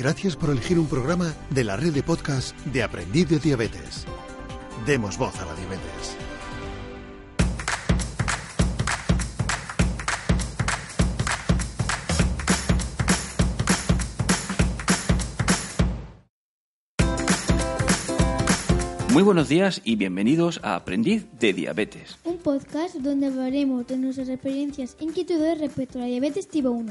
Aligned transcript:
Gracias 0.00 0.34
por 0.34 0.48
elegir 0.48 0.78
un 0.78 0.86
programa 0.86 1.34
de 1.50 1.62
la 1.62 1.76
red 1.76 1.92
de 1.92 2.02
podcast 2.02 2.56
de 2.64 2.82
Aprendiz 2.82 3.28
de 3.28 3.38
Diabetes. 3.38 4.06
Demos 4.86 5.18
voz 5.18 5.38
a 5.38 5.44
la 5.44 5.54
diabetes. 5.54 6.16
Muy 19.12 19.22
buenos 19.22 19.50
días 19.50 19.82
y 19.84 19.96
bienvenidos 19.96 20.60
a 20.62 20.76
Aprendiz 20.76 21.26
de 21.38 21.52
Diabetes. 21.52 22.16
Un 22.24 22.38
podcast 22.38 22.94
donde 22.94 23.26
hablaremos 23.26 23.86
de 23.86 23.98
nuestras 23.98 24.30
experiencias 24.30 24.96
e 24.98 25.04
inquietudes 25.04 25.60
respecto 25.60 25.98
a 25.98 26.00
la 26.00 26.06
diabetes 26.06 26.48
tipo 26.48 26.70
1. 26.70 26.90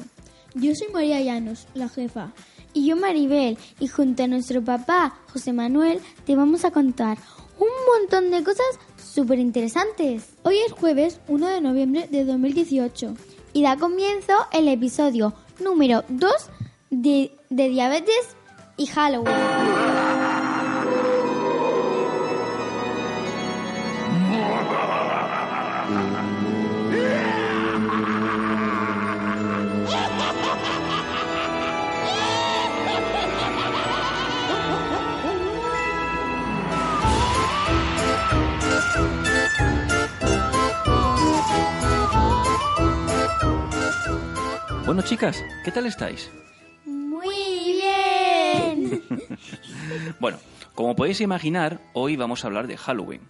Yo 0.54 0.74
soy 0.76 0.92
María 0.94 1.22
Llanos, 1.22 1.68
la 1.74 1.90
jefa. 1.90 2.34
Y 2.74 2.86
yo 2.86 2.96
Maribel, 2.96 3.58
y 3.80 3.88
junto 3.88 4.24
a 4.24 4.28
nuestro 4.28 4.64
papá, 4.64 5.18
José 5.34 5.54
Manuel, 5.54 6.00
te 6.26 6.36
vamos 6.36 6.66
a 6.66 6.72
contar 6.72 7.18
un 7.60 7.68
montón 7.88 8.32
de 8.32 8.44
cosas 8.44 8.80
súper 8.98 9.40
interesantes. 9.40 10.30
Hoy 10.44 10.58
es 10.66 10.72
jueves 10.72 11.20
1 11.28 11.48
de 11.48 11.62
noviembre 11.62 12.08
de 12.10 12.26
2018. 12.26 13.16
Y 13.54 13.64
da 13.64 13.78
comienzo 13.78 14.34
el 14.52 14.68
episodio 14.68 15.34
número 15.60 16.04
2 16.10 16.32
de, 16.92 17.32
de 17.50 17.70
Diabetes 17.70 18.36
y 18.78 18.86
Halloween. 18.86 19.89
Bueno, 44.90 45.04
chicas, 45.04 45.46
¿qué 45.64 45.72
tal 45.72 45.86
estáis? 45.86 46.32
Muy 46.84 47.78
bien. 47.78 49.04
Bueno, 50.20 50.40
como 50.74 50.96
podéis 50.96 51.22
imaginar, 51.22 51.80
hoy 51.94 52.16
vamos 52.16 52.44
a 52.44 52.48
hablar 52.48 52.66
de 52.66 52.76
Halloween. 52.76 53.22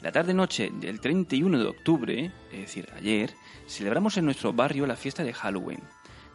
La 0.00 0.10
tarde-noche 0.10 0.70
del 0.80 0.98
31 1.00 1.58
de 1.58 1.66
octubre, 1.66 2.32
es 2.50 2.60
decir, 2.60 2.88
ayer, 2.96 3.34
celebramos 3.66 4.16
en 4.16 4.24
nuestro 4.24 4.54
barrio 4.54 4.86
la 4.86 4.96
fiesta 4.96 5.22
de 5.22 5.34
Halloween. 5.34 5.80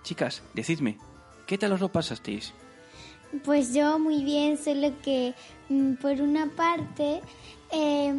Chicas, 0.03 0.43
decidme, 0.53 0.99
¿qué 1.47 1.57
tal 1.57 1.71
os 1.71 1.79
lo 1.79 1.91
pasasteis? 1.91 2.53
Pues 3.43 3.73
yo 3.73 3.97
muy 3.97 4.23
bien, 4.23 4.59
solo 4.59 4.93
que 5.01 5.33
mm, 5.69 5.93
por 5.93 6.21
una 6.21 6.45
parte, 6.51 7.21
eh, 7.71 8.13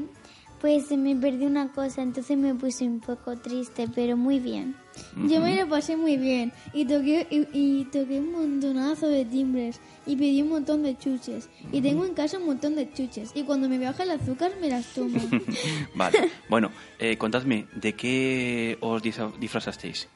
pues 0.60 0.90
me 0.90 1.14
perdí 1.14 1.46
una 1.46 1.68
cosa, 1.68 2.02
entonces 2.02 2.36
me 2.36 2.52
puse 2.52 2.84
un 2.84 2.98
poco 2.98 3.38
triste, 3.38 3.86
pero 3.94 4.16
muy 4.16 4.40
bien. 4.40 4.81
Yo 5.28 5.40
me 5.40 5.56
lo 5.56 5.68
pasé 5.68 5.96
muy 5.96 6.16
bien 6.16 6.52
y 6.72 6.84
toqué, 6.84 7.26
y, 7.30 7.46
y 7.52 7.84
toqué 7.86 8.18
un 8.20 8.32
montonazo 8.32 9.08
de 9.08 9.24
timbres 9.24 9.80
y 10.06 10.16
pedí 10.16 10.42
un 10.42 10.48
montón 10.50 10.82
de 10.82 10.96
chuches. 10.98 11.48
Y 11.70 11.80
tengo 11.80 12.04
en 12.04 12.14
casa 12.14 12.38
un 12.38 12.46
montón 12.46 12.74
de 12.76 12.92
chuches 12.92 13.30
y 13.34 13.42
cuando 13.44 13.68
me 13.68 13.78
baja 13.78 14.02
el 14.02 14.10
azúcar 14.12 14.52
me 14.60 14.68
las 14.68 14.86
tomo. 14.94 15.18
Vale, 15.94 16.30
bueno, 16.48 16.70
eh, 16.98 17.16
contadme, 17.16 17.66
¿de 17.74 17.94
qué 17.94 18.78
os 18.80 19.02
disfra- 19.02 19.32
disfrazasteis? 19.38 20.08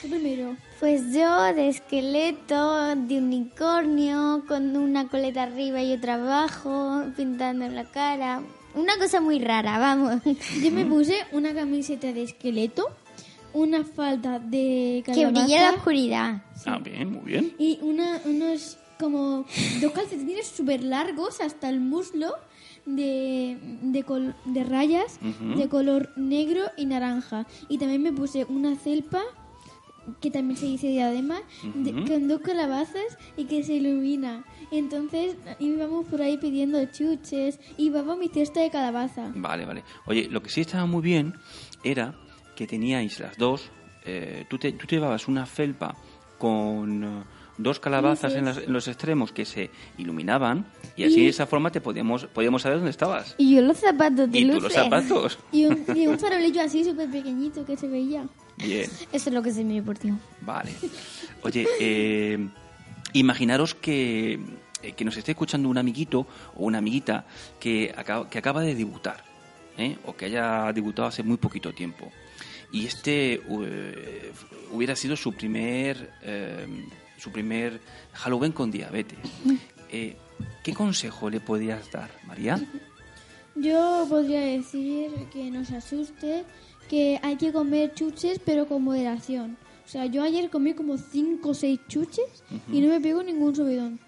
Primero, 0.00 0.56
Pues 0.80 1.12
yo 1.12 1.52
de 1.54 1.68
esqueleto, 1.68 2.96
de 2.96 3.18
unicornio, 3.18 4.42
con 4.48 4.76
una 4.76 5.06
coleta 5.08 5.44
arriba 5.44 5.80
y 5.82 5.92
otra 5.92 6.14
abajo, 6.14 7.04
pintando 7.16 7.68
la 7.68 7.84
cara. 7.84 8.42
Una 8.74 8.96
cosa 8.96 9.20
muy 9.20 9.38
rara, 9.38 9.78
vamos. 9.78 10.14
yo 10.62 10.70
me 10.72 10.84
puse 10.86 11.14
una 11.32 11.54
camiseta 11.54 12.12
de 12.12 12.22
esqueleto, 12.22 12.88
una 13.54 13.84
falda 13.84 14.38
de 14.38 15.02
Que 15.04 15.12
calabaza 15.12 15.44
brilla 15.44 15.56
en 15.56 15.62
la 15.72 15.76
oscuridad. 15.78 16.42
Ah, 16.66 16.78
bien, 16.82 17.12
muy 17.12 17.22
bien. 17.24 17.54
y 17.58 17.78
una, 17.82 18.20
unos 18.24 18.78
como 18.98 19.44
dos 19.80 19.92
calcetines 19.92 20.46
súper 20.46 20.82
largos 20.84 21.40
hasta 21.40 21.68
el 21.68 21.80
muslo 21.80 22.34
de, 22.86 23.58
de, 23.82 24.02
col- 24.04 24.34
de 24.44 24.64
rayas 24.64 25.18
Ujú. 25.20 25.58
de 25.58 25.68
color 25.68 26.10
negro 26.16 26.62
y 26.76 26.86
naranja. 26.86 27.46
Y 27.68 27.78
también 27.78 28.02
me 28.02 28.12
puse 28.12 28.44
una 28.44 28.76
celpa 28.76 29.20
que 30.20 30.32
también 30.32 30.56
se 30.58 30.66
dice 30.66 30.88
diadema, 30.88 31.40
de- 31.74 31.92
Ujú. 31.94 32.06
con 32.08 32.26
dos 32.28 32.40
calabazas 32.40 33.04
y 33.36 33.44
que 33.44 33.62
se 33.62 33.74
ilumina. 33.74 34.44
Entonces 34.72 35.36
íbamos 35.60 36.06
por 36.06 36.22
ahí 36.22 36.38
pidiendo 36.38 36.84
chuches 36.86 37.60
y 37.76 37.86
iba 37.86 38.02
mi 38.16 38.28
cesta 38.28 38.60
de 38.60 38.70
calabaza. 38.70 39.30
Vale, 39.34 39.64
vale. 39.64 39.84
Oye, 40.06 40.28
lo 40.28 40.42
que 40.42 40.50
sí 40.50 40.60
estaba 40.62 40.86
muy 40.86 41.02
bien 41.02 41.34
era 41.84 42.16
que 42.56 42.66
teníais 42.66 43.18
las 43.20 43.36
dos, 43.36 43.70
eh, 44.04 44.44
tú, 44.48 44.58
te, 44.58 44.72
tú 44.72 44.86
te 44.86 44.96
llevabas 44.96 45.28
una 45.28 45.46
felpa 45.46 45.94
con 46.38 47.04
eh, 47.04 47.22
dos 47.58 47.78
calabazas 47.80 48.34
en, 48.34 48.44
las- 48.46 48.58
en 48.58 48.72
los 48.72 48.88
extremos 48.88 49.30
que 49.32 49.44
se 49.44 49.70
iluminaban 49.98 50.66
y 50.96 51.04
así 51.04 51.22
de 51.22 51.28
esa 51.28 51.46
forma 51.46 51.70
te 51.70 51.80
podíamos, 51.80 52.24
podíamos 52.26 52.62
saber 52.62 52.78
dónde 52.78 52.90
estabas. 52.90 53.34
Y 53.38 53.54
yo 53.54 53.62
los 53.62 53.78
zapatos 53.78 54.30
de 54.30 54.38
Y 54.38 54.42
tú 54.42 54.54
luces. 54.54 54.62
los 54.64 54.72
zapatos. 54.72 55.38
Y 55.52 55.66
un, 55.66 55.84
y 55.94 56.06
un 56.06 56.18
farolillo 56.18 56.62
así 56.62 56.84
súper 56.84 57.10
pequeñito 57.10 57.64
que 57.64 57.76
se 57.76 57.86
veía. 57.88 58.24
Bien, 58.56 58.82
Eso 59.12 59.28
es 59.30 59.32
lo 59.34 59.42
que 59.42 59.50
se 59.52 59.64
me 59.64 59.74
deportió. 59.74 60.18
vale. 60.42 60.72
Oye, 61.42 61.66
eh, 61.80 62.48
imaginaros 63.14 63.74
que, 63.74 64.38
eh, 64.82 64.92
que 64.92 65.04
nos 65.04 65.16
esté 65.16 65.32
escuchando 65.32 65.68
un 65.68 65.78
amiguito 65.78 66.26
o 66.54 66.64
una 66.64 66.78
amiguita 66.78 67.24
que 67.60 67.92
acaba, 67.96 68.28
que 68.28 68.38
acaba 68.38 68.60
de 68.62 68.74
debutar, 68.74 69.24
¿eh? 69.78 69.96
o 70.04 70.14
que 70.14 70.26
haya 70.26 70.72
debutado 70.72 71.08
hace 71.08 71.22
muy 71.22 71.36
poquito 71.38 71.72
tiempo. 71.72 72.10
Y 72.72 72.86
este 72.86 73.34
eh, 73.34 74.32
hubiera 74.72 74.96
sido 74.96 75.14
su 75.16 75.32
primer, 75.34 76.10
eh, 76.22 76.66
su 77.18 77.30
primer 77.30 77.80
Halloween 78.12 78.52
con 78.52 78.70
diabetes. 78.70 79.18
Eh, 79.90 80.16
¿Qué 80.64 80.72
consejo 80.72 81.28
le 81.28 81.38
podrías 81.40 81.90
dar, 81.92 82.10
María? 82.26 82.58
Yo 83.54 84.06
podría 84.08 84.40
decir 84.40 85.10
que 85.32 85.50
no 85.50 85.64
se 85.64 85.76
asuste, 85.76 86.44
que 86.88 87.20
hay 87.22 87.36
que 87.36 87.52
comer 87.52 87.92
chuches 87.94 88.40
pero 88.44 88.66
con 88.66 88.82
moderación. 88.82 89.58
O 89.84 89.88
sea, 89.88 90.06
yo 90.06 90.22
ayer 90.22 90.48
comí 90.48 90.72
como 90.72 90.96
5 90.96 91.46
o 91.46 91.54
6 91.54 91.80
chuches 91.88 92.42
y 92.72 92.80
no 92.80 92.88
me 92.88 93.00
pegó 93.00 93.22
ningún 93.22 93.54
subidón. 93.54 94.00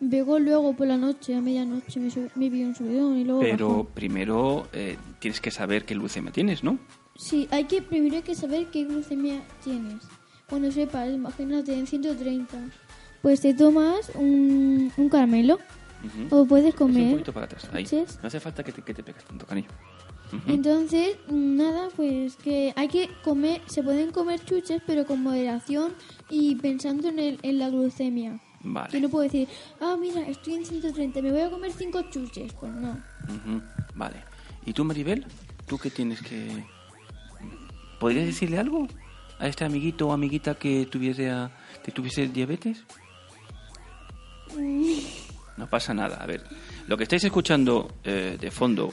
Me 0.00 0.08
pegó 0.10 0.40
luego 0.40 0.74
por 0.74 0.88
la 0.88 0.96
noche, 0.96 1.36
a 1.36 1.40
medianoche, 1.40 2.00
me, 2.00 2.10
me 2.50 2.66
un 2.66 2.74
subidón 2.74 3.16
y 3.18 3.24
luego 3.24 3.40
Pero 3.40 3.68
bajó. 3.68 3.84
primero 3.84 4.68
eh, 4.72 4.96
tienes 5.20 5.40
que 5.40 5.52
saber 5.52 5.84
qué 5.84 5.94
leucemia 5.94 6.32
tienes, 6.32 6.64
¿no? 6.64 6.78
Sí, 7.16 7.48
hay 7.50 7.64
que, 7.64 7.82
primero 7.82 8.16
hay 8.16 8.22
que 8.22 8.34
saber 8.34 8.66
qué 8.66 8.84
glucemia 8.84 9.42
tienes. 9.62 10.02
Cuando 10.48 10.70
sepas, 10.70 11.10
imagínate 11.10 11.74
en 11.74 11.86
130, 11.86 12.58
pues 13.22 13.40
te 13.40 13.54
tomas 13.54 14.10
un, 14.14 14.92
un 14.96 15.08
caramelo 15.08 15.58
o 16.30 16.44
puedes 16.46 16.74
Echa 16.74 16.84
un 16.84 16.92
comer 16.92 17.12
poquito 17.12 17.32
para 17.32 17.46
atrás. 17.46 17.68
Ahí. 17.72 17.84
chuches. 17.84 18.18
No 18.22 18.26
hace 18.26 18.40
falta 18.40 18.62
que 18.62 18.72
te, 18.72 18.82
que 18.82 18.92
te 18.94 19.02
pegues 19.02 19.24
tanto, 19.24 19.46
cariño. 19.46 19.68
Entonces, 20.46 21.16
nada, 21.30 21.90
pues 21.94 22.36
que 22.36 22.72
hay 22.76 22.88
que 22.88 23.10
comer, 23.22 23.60
se 23.66 23.82
pueden 23.82 24.12
comer 24.12 24.42
chuches, 24.42 24.80
pero 24.86 25.06
con 25.06 25.22
moderación 25.22 25.92
y 26.30 26.54
pensando 26.56 27.08
en, 27.08 27.18
el, 27.18 27.38
en 27.42 27.58
la 27.58 27.68
glucemia. 27.68 28.40
Vale. 28.64 28.90
Que 28.90 29.00
no 29.00 29.08
puedo 29.10 29.24
decir, 29.24 29.48
ah, 29.80 29.96
mira, 30.00 30.26
estoy 30.26 30.54
en 30.54 30.64
130, 30.64 31.20
me 31.20 31.32
voy 31.32 31.40
a 31.40 31.50
comer 31.50 31.72
5 31.72 32.02
chuches. 32.10 32.52
Pues 32.54 32.72
no. 32.72 32.98
Vale. 33.94 34.24
¿Y 34.64 34.72
tú, 34.72 34.84
Maribel? 34.84 35.26
¿Tú 35.66 35.78
qué 35.78 35.90
tienes 35.90 36.22
que...? 36.22 36.64
¿Podrías 38.02 38.26
decirle 38.26 38.58
algo 38.58 38.88
a 39.38 39.46
este 39.46 39.64
amiguito 39.64 40.08
o 40.08 40.12
amiguita 40.12 40.56
que 40.56 40.86
tuviese, 40.90 41.30
que 41.84 41.92
tuviese 41.92 42.26
diabetes? 42.26 42.82
No 45.56 45.70
pasa 45.70 45.94
nada. 45.94 46.16
A 46.16 46.26
ver, 46.26 46.42
lo 46.88 46.96
que 46.96 47.04
estáis 47.04 47.22
escuchando 47.22 47.94
eh, 48.02 48.38
de 48.40 48.50
fondo 48.50 48.92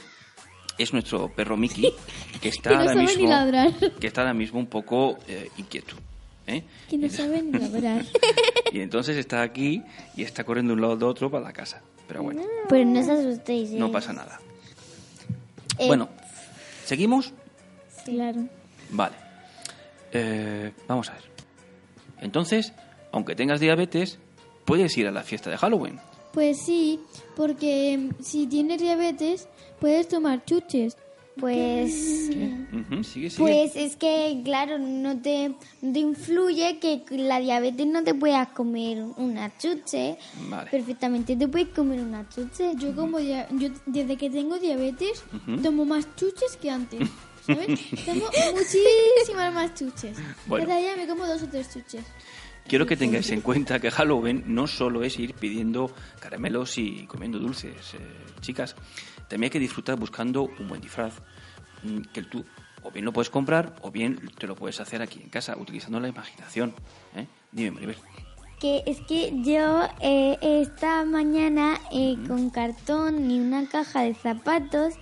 es 0.78 0.92
nuestro 0.92 1.28
perro 1.28 1.56
Mickey, 1.56 1.92
que 2.40 2.48
está 2.54 2.70
Que 2.70 2.76
no 2.76 2.80
ahora 2.82 2.94
sabe 2.94 3.06
mismo, 3.06 3.98
que 3.98 4.06
está 4.06 4.20
ahora 4.20 4.34
mismo 4.34 4.60
un 4.60 4.68
poco 4.68 5.18
eh, 5.26 5.50
inquieto. 5.56 5.96
¿eh? 6.46 6.62
Que 6.88 6.96
no 6.96 7.08
saben 7.10 7.50
ni 7.50 7.64
hablar. 7.64 8.04
Y 8.72 8.78
entonces 8.78 9.16
está 9.16 9.42
aquí 9.42 9.82
y 10.16 10.22
está 10.22 10.44
corriendo 10.44 10.70
de 10.70 10.74
un 10.76 10.82
lado 10.82 10.96
de 10.96 11.04
otro 11.04 11.28
para 11.28 11.42
la 11.42 11.52
casa. 11.52 11.82
Pero 12.06 12.22
bueno, 12.22 12.42
Pero 12.68 12.84
no 12.84 13.00
os 13.00 13.08
asustéis. 13.08 13.72
no 13.72 13.86
¿eh? 13.86 13.90
pasa 13.90 14.12
nada. 14.12 14.38
Bueno, 15.88 16.08
¿seguimos? 16.84 17.32
Claro. 18.04 18.48
Vale. 18.92 19.16
Eh, 20.12 20.72
vamos 20.88 21.08
a 21.10 21.14
ver. 21.14 21.22
Entonces, 22.20 22.72
aunque 23.12 23.34
tengas 23.34 23.60
diabetes, 23.60 24.18
puedes 24.64 24.96
ir 24.96 25.06
a 25.06 25.10
la 25.10 25.22
fiesta 25.22 25.50
de 25.50 25.56
Halloween. 25.56 25.98
Pues 26.32 26.60
sí, 26.62 27.00
porque 27.36 27.98
mm, 27.98 28.22
si 28.22 28.46
tienes 28.46 28.80
diabetes, 28.80 29.48
puedes 29.80 30.08
tomar 30.08 30.44
chuches. 30.44 30.96
Pues. 31.38 32.28
Ujú, 32.28 33.02
sigue, 33.02 33.30
sigue. 33.30 33.38
Pues 33.38 33.74
es 33.74 33.96
que, 33.96 34.42
claro, 34.44 34.78
no 34.78 35.20
te, 35.22 35.54
no 35.80 35.92
te 35.92 35.98
influye 35.98 36.78
que 36.78 37.02
la 37.10 37.40
diabetes 37.40 37.86
no 37.86 38.04
te 38.04 38.14
puedas 38.14 38.48
comer 38.48 39.02
una 39.16 39.56
chuche. 39.56 40.18
Vale. 40.48 40.70
Perfectamente 40.70 41.36
te 41.36 41.48
puedes 41.48 41.68
comer 41.68 42.00
una 42.00 42.28
chuche. 42.28 42.72
Yo 42.76 42.94
como 42.94 43.20
yo 43.20 43.36
desde 43.86 44.16
que 44.16 44.28
tengo 44.28 44.58
diabetes 44.58 45.22
tomo 45.62 45.84
más 45.84 46.14
chuches 46.16 46.58
que 46.60 46.70
antes. 46.70 47.08
Tomo 47.46 47.60
muchísimas 48.54 49.54
más 49.54 49.74
chuches. 49.74 50.16
Bueno. 50.46 50.66
Cada 50.66 50.80
día 50.80 50.96
me 50.96 51.06
como 51.06 51.26
dos 51.26 51.42
o 51.42 51.48
tres 51.48 51.72
chuches. 51.72 52.04
Quiero 52.66 52.86
que 52.86 52.96
tengáis 52.96 53.30
en 53.30 53.40
cuenta 53.40 53.80
que 53.80 53.90
Halloween 53.90 54.44
no 54.46 54.66
solo 54.66 55.02
es 55.02 55.18
ir 55.18 55.34
pidiendo 55.34 55.92
caramelos 56.20 56.78
y 56.78 57.06
comiendo 57.06 57.38
dulces, 57.38 57.94
eh, 57.94 57.98
chicas. 58.40 58.76
También 59.28 59.44
hay 59.44 59.50
que 59.50 59.58
disfrutar 59.58 59.96
buscando 59.96 60.42
un 60.42 60.68
buen 60.68 60.80
disfraz 60.80 61.14
mm, 61.82 62.02
que 62.12 62.22
tú 62.22 62.44
o 62.82 62.90
bien 62.90 63.04
lo 63.04 63.12
puedes 63.12 63.30
comprar 63.30 63.76
o 63.82 63.90
bien 63.90 64.30
te 64.38 64.46
lo 64.46 64.54
puedes 64.56 64.80
hacer 64.80 65.02
aquí 65.02 65.20
en 65.22 65.28
casa 65.28 65.56
utilizando 65.58 66.00
la 66.00 66.08
imaginación. 66.08 66.74
¿eh? 67.14 67.26
Dime, 67.52 67.72
Maribel. 67.72 67.96
Que 68.58 68.82
es 68.86 69.00
que 69.02 69.32
yo 69.42 69.88
eh, 70.00 70.36
esta 70.42 71.04
mañana 71.04 71.80
eh, 71.92 72.16
con 72.28 72.50
cartón 72.50 73.30
y 73.30 73.40
una 73.40 73.66
caja 73.68 74.02
de 74.02 74.14
zapatos 74.14 74.94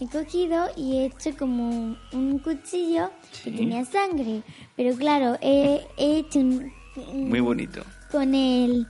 he 0.00 0.08
cogido 0.08 0.66
y 0.76 0.98
he 0.98 1.06
hecho 1.06 1.36
como 1.38 1.96
un, 2.12 2.38
cuchillo 2.38 3.10
Sí. 3.32 3.50
que 3.50 3.56
tenía 3.58 3.84
sangre. 3.84 4.42
Pero 4.76 4.96
claro, 4.96 5.36
he, 5.40 5.80
he 5.96 6.18
hecho 6.18 6.40
un, 6.40 6.72
Muy 7.12 7.40
bonito. 7.40 7.82
con 8.10 8.34
el 8.34 8.86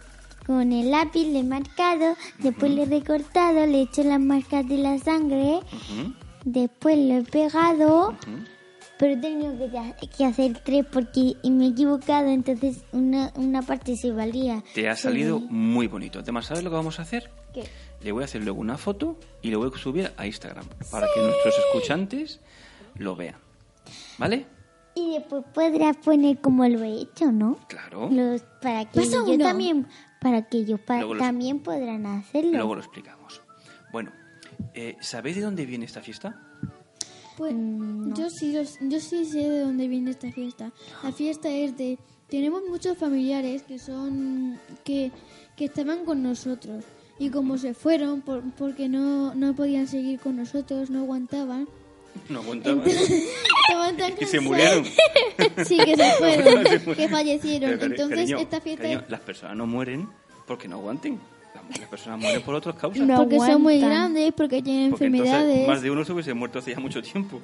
con 0.46 0.72
el 0.72 0.90
lápiz 0.90 1.24
le 1.26 1.38
he 1.38 1.42
marcado, 1.44 2.16
después 2.40 2.70
le 2.70 2.82
he 2.82 2.86
recortado, 2.86 3.64
le 3.66 3.78
he 3.78 3.82
hecho 3.82 4.02
las 4.04 4.20
marcas 4.20 4.68
de 4.68 4.76
la 4.76 4.98
sangre, 4.98 5.60
después 6.44 6.98
lo 6.98 7.14
he 7.16 7.22
pegado, 7.22 8.14
pero 8.98 9.14
he 9.14 9.16
tenido 9.16 9.56
que, 9.70 9.78
ha- 9.78 9.96
que 9.96 10.24
hacer 10.26 10.60
tres 10.62 10.84
porque 10.92 11.36
me 11.44 11.64
he 11.66 11.68
equivocado, 11.70 12.28
entonces 12.28 12.84
una, 12.92 13.32
una 13.36 13.62
parte 13.62 13.96
se 13.96 14.12
valía. 14.12 14.62
Te 14.74 14.86
ha 14.88 14.96
salido 14.96 15.40
muy 15.40 15.86
bonito. 15.86 16.18
Además, 16.18 16.44
¿sabes 16.46 16.62
lo 16.62 16.68
que 16.70 16.76
vamos 16.76 16.98
a 16.98 17.02
hacer? 17.02 17.30
¿Qué? 17.54 17.64
Le 18.04 18.12
voy 18.12 18.22
a 18.22 18.24
hacer 18.26 18.44
luego 18.44 18.60
una 18.60 18.76
foto 18.78 19.18
y 19.42 19.48
le 19.50 19.56
voy 19.56 19.70
a 19.74 19.78
subir 19.78 20.12
a 20.16 20.26
Instagram 20.26 20.66
para 20.90 21.06
que 21.14 21.20
nuestros 21.20 21.54
escuchantes 21.58 22.40
lo 22.96 23.16
vean. 23.16 23.36
¿Vale? 24.18 24.46
Y 24.94 25.14
después 25.14 25.42
podrás 25.52 25.96
poner 25.96 26.38
como 26.40 26.68
lo 26.68 26.82
he 26.84 27.00
hecho, 27.00 27.32
¿no? 27.32 27.58
Claro. 27.66 28.08
Los, 28.12 28.42
para 28.62 28.84
que 28.84 28.90
Pues 28.92 29.08
ellos 29.08 29.26
aún 29.26 29.38
no. 29.38 29.44
también, 29.44 29.86
para 30.20 30.42
que 30.42 30.58
ellos 30.58 30.78
pa- 30.80 30.98
Luego 30.98 31.14
los- 31.14 31.22
también 31.22 31.58
podrán 31.60 32.06
hacerlo. 32.06 32.52
Luego 32.52 32.74
lo 32.76 32.80
explicamos. 32.82 33.40
Bueno, 33.90 34.12
eh, 34.74 34.96
¿sabéis 35.00 35.36
de 35.36 35.42
dónde 35.42 35.66
viene 35.66 35.84
esta 35.86 36.00
fiesta? 36.00 36.40
Pues 37.36 37.52
Mm, 37.54 38.14
yo 38.14 38.30
sí 38.30 38.52
los- 38.52 38.78
yo 38.80 39.00
sí 39.00 39.24
sé 39.24 39.48
de 39.50 39.60
dónde 39.60 39.88
viene 39.88 40.10
esta 40.12 40.30
fiesta. 40.30 40.70
La 41.02 41.10
fiesta 41.10 41.48
es 41.50 41.76
de 41.76 41.98
tenemos 42.28 42.62
muchos 42.68 42.96
familiares 42.96 43.62
que 43.64 43.78
son 43.80 44.60
que, 44.84 45.10
que 45.56 45.64
estaban 45.64 46.04
con 46.04 46.22
nosotros 46.22 46.84
y 47.18 47.30
como 47.30 47.58
se 47.58 47.74
fueron 47.74 48.20
por- 48.22 48.42
porque 48.58 48.88
no, 48.88 49.34
no 49.34 49.54
podían 49.54 49.86
seguir 49.88 50.18
con 50.20 50.36
nosotros, 50.36 50.90
no 50.90 51.00
aguantaban. 51.00 51.68
No 52.28 52.40
aguantaba. 52.40 52.82
Estaban 53.68 53.96
tan 53.96 54.12
y 54.20 54.24
se 54.26 54.40
murieron. 54.40 54.84
Sí, 55.64 55.78
que 55.78 55.96
se 55.96 56.12
fueron, 56.18 56.64
que 56.96 57.08
fallecieron. 57.08 57.70
Pero, 57.78 57.84
Entonces 57.86 58.16
cariño, 58.18 58.38
esta 58.38 58.60
fiesta 58.60 58.82
cariño, 58.82 59.04
las 59.08 59.20
personas 59.20 59.56
no 59.56 59.66
mueren 59.66 60.08
porque 60.46 60.68
no 60.68 60.76
aguanten. 60.76 61.18
Las, 61.54 61.78
las 61.80 61.88
personas 61.88 62.20
mueren 62.20 62.42
por 62.42 62.54
otras 62.54 62.74
causas. 62.76 63.06
No. 63.06 63.16
porque 63.16 63.38
son 63.38 63.62
muy 63.62 63.78
grandes, 63.80 64.32
porque 64.36 64.62
tienen 64.62 64.90
Porque 64.90 65.06
entonces 65.06 65.28
enfermedades. 65.32 65.68
más 65.68 65.82
de 65.82 65.90
uno 65.90 66.04
se 66.04 66.12
hubiese 66.12 66.34
muerto 66.34 66.58
hace 66.58 66.72
ya 66.72 66.80
mucho 66.80 67.02
tiempo. 67.02 67.40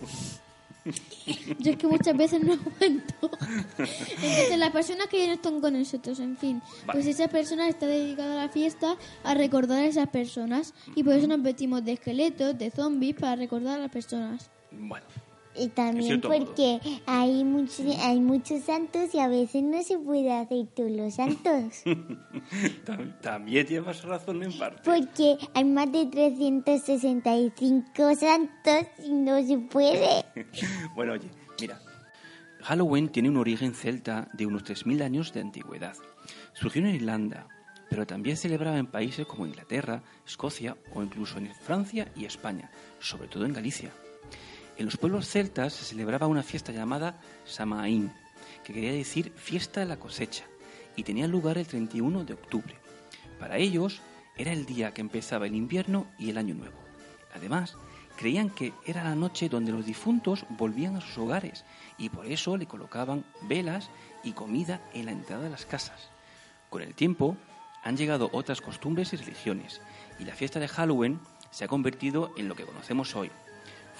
Yo 1.59 1.73
es 1.73 1.77
que 1.77 1.87
muchas 1.87 2.17
veces 2.17 2.43
no 2.43 2.55
aguanto. 2.55 3.31
Entonces, 3.79 4.59
las 4.59 4.71
personas 4.71 5.07
que 5.09 5.21
ya 5.21 5.27
no 5.27 5.35
están 5.35 5.61
con 5.61 5.79
nosotros, 5.79 6.21
en 6.21 6.37
fin, 6.37 6.63
Vale. 6.87 6.93
pues 6.93 7.07
esa 7.07 7.29
persona 7.29 7.69
está 7.69 7.87
dedicada 7.87 8.33
a 8.41 8.47
la 8.47 8.53
fiesta 8.53 8.97
a 9.25 9.35
recordar 9.35 9.79
a 9.79 9.87
esas 9.87 10.09
personas. 10.09 10.75
Y 10.95 11.03
por 11.03 11.15
eso 11.15 11.27
nos 11.27 11.43
vestimos 11.43 11.85
de 11.85 11.93
esqueletos, 11.93 12.57
de 12.59 12.71
zombies, 12.71 13.17
para 13.17 13.37
recordar 13.37 13.79
a 13.79 13.83
las 13.83 13.91
personas. 13.91 14.51
Bueno, 14.71 15.07
Y 15.61 15.69
también 15.69 16.21
porque 16.21 16.81
hay 17.07 17.45
muchos, 17.45 17.87
hay 18.01 18.19
muchos 18.21 18.63
santos 18.63 19.15
y 19.15 19.19
a 19.21 19.29
veces 19.29 19.63
no 19.63 19.83
se 19.83 19.99
puede 19.99 20.33
hacer 20.33 20.67
todos 20.75 20.91
los 20.91 21.15
santos. 21.15 21.83
tam- 22.87 23.21
también 23.21 23.67
tienes 23.67 24.03
razón 24.03 24.43
en 24.43 24.59
parte. 24.59 24.83
Porque 24.85 25.37
hay 25.55 25.65
más 25.65 25.91
de 25.93 26.07
365 26.07 28.15
santos 28.17 28.87
y 29.05 29.11
no 29.13 29.43
se 29.47 29.59
puede. 29.59 30.25
Bueno, 30.95 31.13
oye, 31.15 31.29
mira. 31.61 31.79
Halloween 32.63 33.09
tiene 33.09 33.29
un 33.31 33.39
origen 33.39 33.75
celta 33.75 34.29
de 34.35 34.45
unos 34.47 34.65
3.000 34.65 35.03
años 35.03 35.33
de 35.33 35.41
antigüedad. 35.41 35.95
Surgió 36.53 36.83
en 36.83 36.95
Irlanda, 36.95 37.49
pero 37.89 38.07
también 38.07 38.37
celebraba 38.37 38.77
en 38.79 38.87
países 38.87 39.25
como 39.27 39.47
Inglaterra, 39.47 40.03
Escocia 40.27 40.77
o 40.95 41.03
incluso 41.03 41.39
en 41.39 41.55
Francia 41.55 42.09
y 42.15 42.27
España, 42.27 42.71
sobre 42.99 43.29
todo 43.29 43.47
en 43.47 43.55
Galicia. 43.55 43.91
En 44.81 44.87
los 44.87 44.97
pueblos 44.97 45.29
celtas 45.29 45.75
se 45.75 45.85
celebraba 45.85 46.27
una 46.27 46.43
fiesta 46.43 46.73
llamada 46.73 47.21
Samaín, 47.45 48.11
que 48.65 48.73
quería 48.73 48.93
decir 48.93 49.31
fiesta 49.37 49.81
de 49.81 49.85
la 49.85 49.99
cosecha, 49.99 50.45
y 50.97 51.03
tenía 51.03 51.29
lugar 51.29 51.59
el 51.59 51.67
31 51.67 52.25
de 52.25 52.33
octubre. 52.33 52.79
Para 53.39 53.59
ellos 53.59 54.01
era 54.39 54.55
el 54.55 54.65
día 54.65 54.95
que 54.95 55.03
empezaba 55.03 55.47
el 55.47 55.55
invierno 55.55 56.07
y 56.19 56.31
el 56.31 56.39
año 56.39 56.55
nuevo. 56.55 56.79
Además, 57.35 57.77
creían 58.17 58.49
que 58.49 58.73
era 58.87 59.05
la 59.05 59.15
noche 59.15 59.51
donde 59.51 59.71
los 59.71 59.85
difuntos 59.85 60.47
volvían 60.49 60.97
a 60.97 61.03
sus 61.03 61.19
hogares 61.19 61.67
y 61.99 62.09
por 62.09 62.25
eso 62.25 62.57
le 62.57 62.65
colocaban 62.65 63.27
velas 63.43 63.91
y 64.25 64.33
comida 64.33 64.81
en 64.95 65.05
la 65.05 65.13
entrada 65.13 65.43
de 65.43 65.51
las 65.51 65.67
casas. 65.67 66.09
Con 66.71 66.81
el 66.81 66.95
tiempo 66.95 67.37
han 67.85 67.99
llegado 67.99 68.31
otras 68.33 68.63
costumbres 68.63 69.13
y 69.13 69.17
religiones 69.17 69.83
y 70.19 70.25
la 70.25 70.35
fiesta 70.35 70.59
de 70.59 70.69
Halloween 70.69 71.21
se 71.51 71.67
ha 71.67 71.69
convertido 71.69 72.33
en 72.39 72.49
lo 72.49 72.55
que 72.55 72.65
conocemos 72.65 73.15
hoy. 73.15 73.31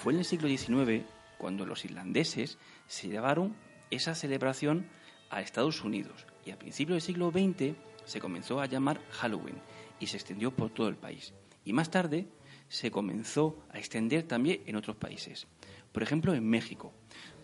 Fue 0.01 0.13
en 0.13 0.19
el 0.19 0.25
siglo 0.25 0.47
XIX 0.49 1.05
cuando 1.37 1.63
los 1.63 1.85
irlandeses 1.85 2.57
se 2.87 3.07
llevaron 3.07 3.55
esa 3.91 4.15
celebración 4.15 4.87
a 5.29 5.41
Estados 5.41 5.83
Unidos 5.83 6.25
y 6.43 6.49
a 6.49 6.57
principios 6.57 6.95
del 6.95 7.01
siglo 7.03 7.29
XX 7.29 7.75
se 8.05 8.19
comenzó 8.19 8.61
a 8.61 8.65
llamar 8.65 8.99
Halloween 9.11 9.61
y 9.99 10.07
se 10.07 10.17
extendió 10.17 10.55
por 10.55 10.71
todo 10.71 10.87
el 10.87 10.95
país. 10.95 11.35
Y 11.65 11.73
más 11.73 11.91
tarde 11.91 12.27
se 12.67 12.89
comenzó 12.89 13.63
a 13.69 13.77
extender 13.77 14.23
también 14.23 14.63
en 14.65 14.75
otros 14.75 14.95
países, 14.95 15.45
por 15.91 16.01
ejemplo 16.01 16.33
en 16.33 16.49
México. 16.49 16.93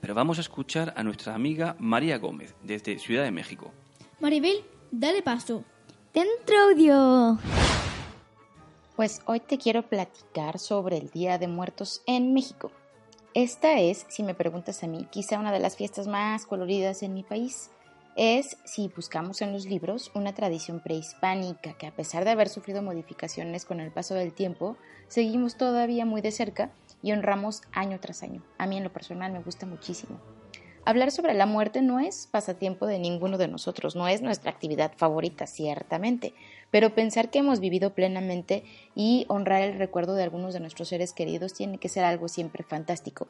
Pero 0.02 0.16
vamos 0.16 0.40
a 0.40 0.42
escuchar 0.42 0.96
a 0.98 1.04
nuestra 1.04 1.36
amiga 1.36 1.76
María 1.78 2.18
Gómez 2.18 2.56
desde 2.64 2.98
Ciudad 2.98 3.24
de 3.24 3.30
México. 3.30 3.72
Maribel, 4.20 4.66
dale 4.90 5.22
paso. 5.22 5.64
Dentro 6.12 6.58
audio. 6.72 7.38
Pues 8.98 9.22
hoy 9.26 9.40
te 9.42 9.60
quiero 9.60 9.84
platicar 9.84 10.58
sobre 10.58 10.98
el 10.98 11.12
Día 11.12 11.38
de 11.38 11.48
Muertos 11.48 12.02
en 12.08 12.34
México. 12.34 12.72
Esta 13.36 13.80
es, 13.80 14.08
si 14.10 14.24
me 14.24 14.34
preguntas 14.34 14.84
a 14.84 14.88
mí, 14.88 15.06
quizá 15.12 15.38
una 15.38 15.52
de 15.52 15.60
las 15.60 15.78
fiestas 15.78 16.08
más 16.08 16.48
coloridas 16.48 17.04
en 17.04 17.14
mi 17.14 17.22
país. 17.22 17.70
Es, 18.16 18.58
si 18.66 18.88
buscamos 18.88 19.44
en 19.44 19.54
los 19.54 19.68
libros, 19.68 20.10
una 20.16 20.34
tradición 20.34 20.80
prehispánica 20.80 21.78
que 21.78 21.86
a 21.86 21.96
pesar 21.96 22.26
de 22.26 22.32
haber 22.32 22.50
sufrido 22.50 22.82
modificaciones 22.82 23.66
con 23.66 23.82
el 23.82 23.92
paso 23.92 24.16
del 24.16 24.34
tiempo, 24.34 24.78
seguimos 25.10 25.58
todavía 25.58 26.08
muy 26.08 26.22
de 26.22 26.32
cerca 26.32 26.72
y 27.04 27.12
honramos 27.12 27.62
año 27.74 28.00
tras 28.00 28.24
año. 28.24 28.42
A 28.58 28.66
mí 28.66 28.78
en 28.78 28.84
lo 28.84 28.92
personal 28.92 29.32
me 29.32 29.44
gusta 29.44 29.68
muchísimo. 29.68 30.20
Hablar 30.88 31.12
sobre 31.12 31.34
la 31.34 31.46
muerte 31.46 31.82
no 31.82 32.00
es 32.00 32.28
pasatiempo 32.28 32.88
de 32.88 32.98
ninguno 32.98 33.38
de 33.38 33.50
nosotros, 33.50 33.98
no 33.98 34.08
es 34.08 34.22
nuestra 34.22 34.52
actividad 34.52 34.94
favorita, 34.96 35.46
ciertamente, 35.46 36.34
pero 36.72 36.96
pensar 36.96 37.30
que 37.30 37.40
hemos 37.40 37.60
vivido 37.60 37.94
plenamente 37.94 38.64
y 38.96 39.26
honrar 39.28 39.64
el 39.64 39.78
recuerdo 39.78 40.16
de 40.16 40.24
algunos 40.24 40.54
de 40.54 40.62
nuestros 40.62 40.88
seres 40.88 41.12
queridos 41.12 41.54
tiene 41.54 41.78
que 41.78 41.90
ser 41.90 42.06
algo 42.06 42.30
siempre 42.30 42.64
fantástico. 42.64 43.28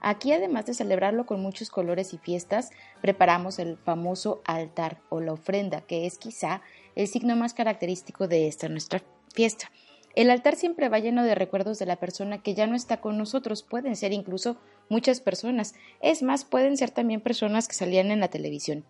Aquí, 0.00 0.30
además 0.30 0.66
de 0.66 0.74
celebrarlo 0.74 1.26
con 1.26 1.42
muchos 1.42 1.68
colores 1.68 2.14
y 2.14 2.18
fiestas, 2.18 2.70
preparamos 3.00 3.58
el 3.58 3.76
famoso 3.76 4.40
altar 4.44 5.00
o 5.08 5.20
la 5.20 5.32
ofrenda, 5.32 5.80
que 5.80 6.06
es 6.06 6.16
quizá 6.16 6.62
el 6.94 7.08
signo 7.08 7.34
más 7.34 7.54
característico 7.54 8.28
de 8.28 8.46
esta 8.46 8.68
nuestra 8.68 9.02
fiesta. 9.34 9.72
El 10.14 10.30
altar 10.30 10.54
siempre 10.54 10.88
va 10.88 11.00
lleno 11.00 11.24
de 11.24 11.34
recuerdos 11.34 11.80
de 11.80 11.86
la 11.86 11.96
persona 11.96 12.40
que 12.40 12.54
ya 12.54 12.68
no 12.68 12.76
está 12.76 13.00
con 13.00 13.18
nosotros, 13.18 13.64
pueden 13.64 13.96
ser 13.96 14.12
incluso 14.12 14.58
muchas 14.90 15.20
personas, 15.20 15.74
es 16.02 16.22
más, 16.22 16.44
pueden 16.44 16.76
ser 16.76 16.90
también 16.90 17.22
personas 17.22 17.66
que 17.66 17.74
salían 17.74 18.10
en 18.10 18.20
la 18.20 18.28
televisión. 18.28 18.84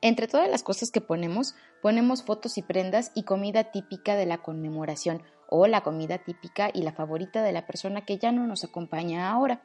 Entre 0.00 0.26
todas 0.26 0.50
las 0.50 0.62
cosas 0.62 0.90
que 0.90 1.00
ponemos, 1.00 1.54
ponemos 1.82 2.24
fotos 2.24 2.58
y 2.58 2.62
prendas 2.62 3.12
y 3.14 3.22
comida 3.22 3.70
típica 3.70 4.16
de 4.16 4.26
la 4.26 4.38
conmemoración 4.38 5.22
o 5.48 5.66
la 5.66 5.82
comida 5.82 6.18
típica 6.18 6.70
y 6.72 6.82
la 6.82 6.92
favorita 6.92 7.42
de 7.42 7.52
la 7.52 7.66
persona 7.66 8.04
que 8.04 8.16
ya 8.16 8.32
no 8.32 8.46
nos 8.46 8.64
acompaña 8.64 9.30
ahora. 9.30 9.62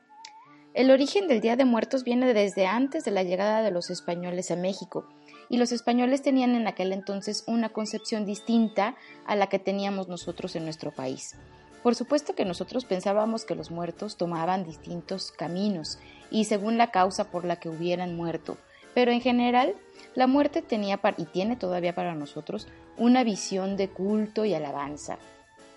El 0.74 0.92
origen 0.92 1.30
del 1.30 1.40
Día 1.40 1.56
de 1.56 1.64
Muertos 1.64 2.04
viene 2.04 2.34
desde 2.34 2.66
antes 2.66 3.06
de 3.06 3.12
la 3.12 3.24
llegada 3.24 3.62
de 3.62 3.72
los 3.72 3.90
españoles 3.90 4.52
a 4.52 4.58
México, 4.58 5.08
y 5.48 5.56
los 5.56 5.72
españoles 5.72 6.22
tenían 6.22 6.54
en 6.54 6.68
aquel 6.68 6.92
entonces 6.92 7.46
una 7.48 7.70
concepción 7.70 8.26
distinta 8.26 8.96
a 9.26 9.38
la 9.38 9.48
que 9.48 9.60
teníamos 9.60 10.10
nosotros 10.10 10.54
en 10.58 10.66
nuestro 10.66 10.92
país. 10.92 11.38
Por 11.86 11.94
supuesto 11.94 12.34
que 12.34 12.46
nosotros 12.46 12.84
pensábamos 12.84 13.46
que 13.46 13.54
los 13.54 13.70
muertos 13.70 14.18
tomaban 14.18 14.66
distintos 14.66 15.32
caminos 15.32 16.00
y 16.32 16.46
según 16.46 16.80
la 16.80 16.90
causa 16.90 17.30
por 17.30 17.46
la 17.46 17.58
que 17.58 17.70
hubieran 17.70 18.16
muerto, 18.16 18.58
pero 18.96 19.12
en 19.12 19.22
general 19.22 19.76
la 20.16 20.26
muerte 20.26 20.64
tenía 20.64 21.00
y 21.16 21.26
tiene 21.26 21.56
todavía 21.56 21.94
para 21.94 22.16
nosotros 22.16 22.68
una 22.98 23.24
visión 23.24 23.78
de 23.78 23.88
culto 23.88 24.46
y 24.46 24.56
alabanza. 24.56 25.20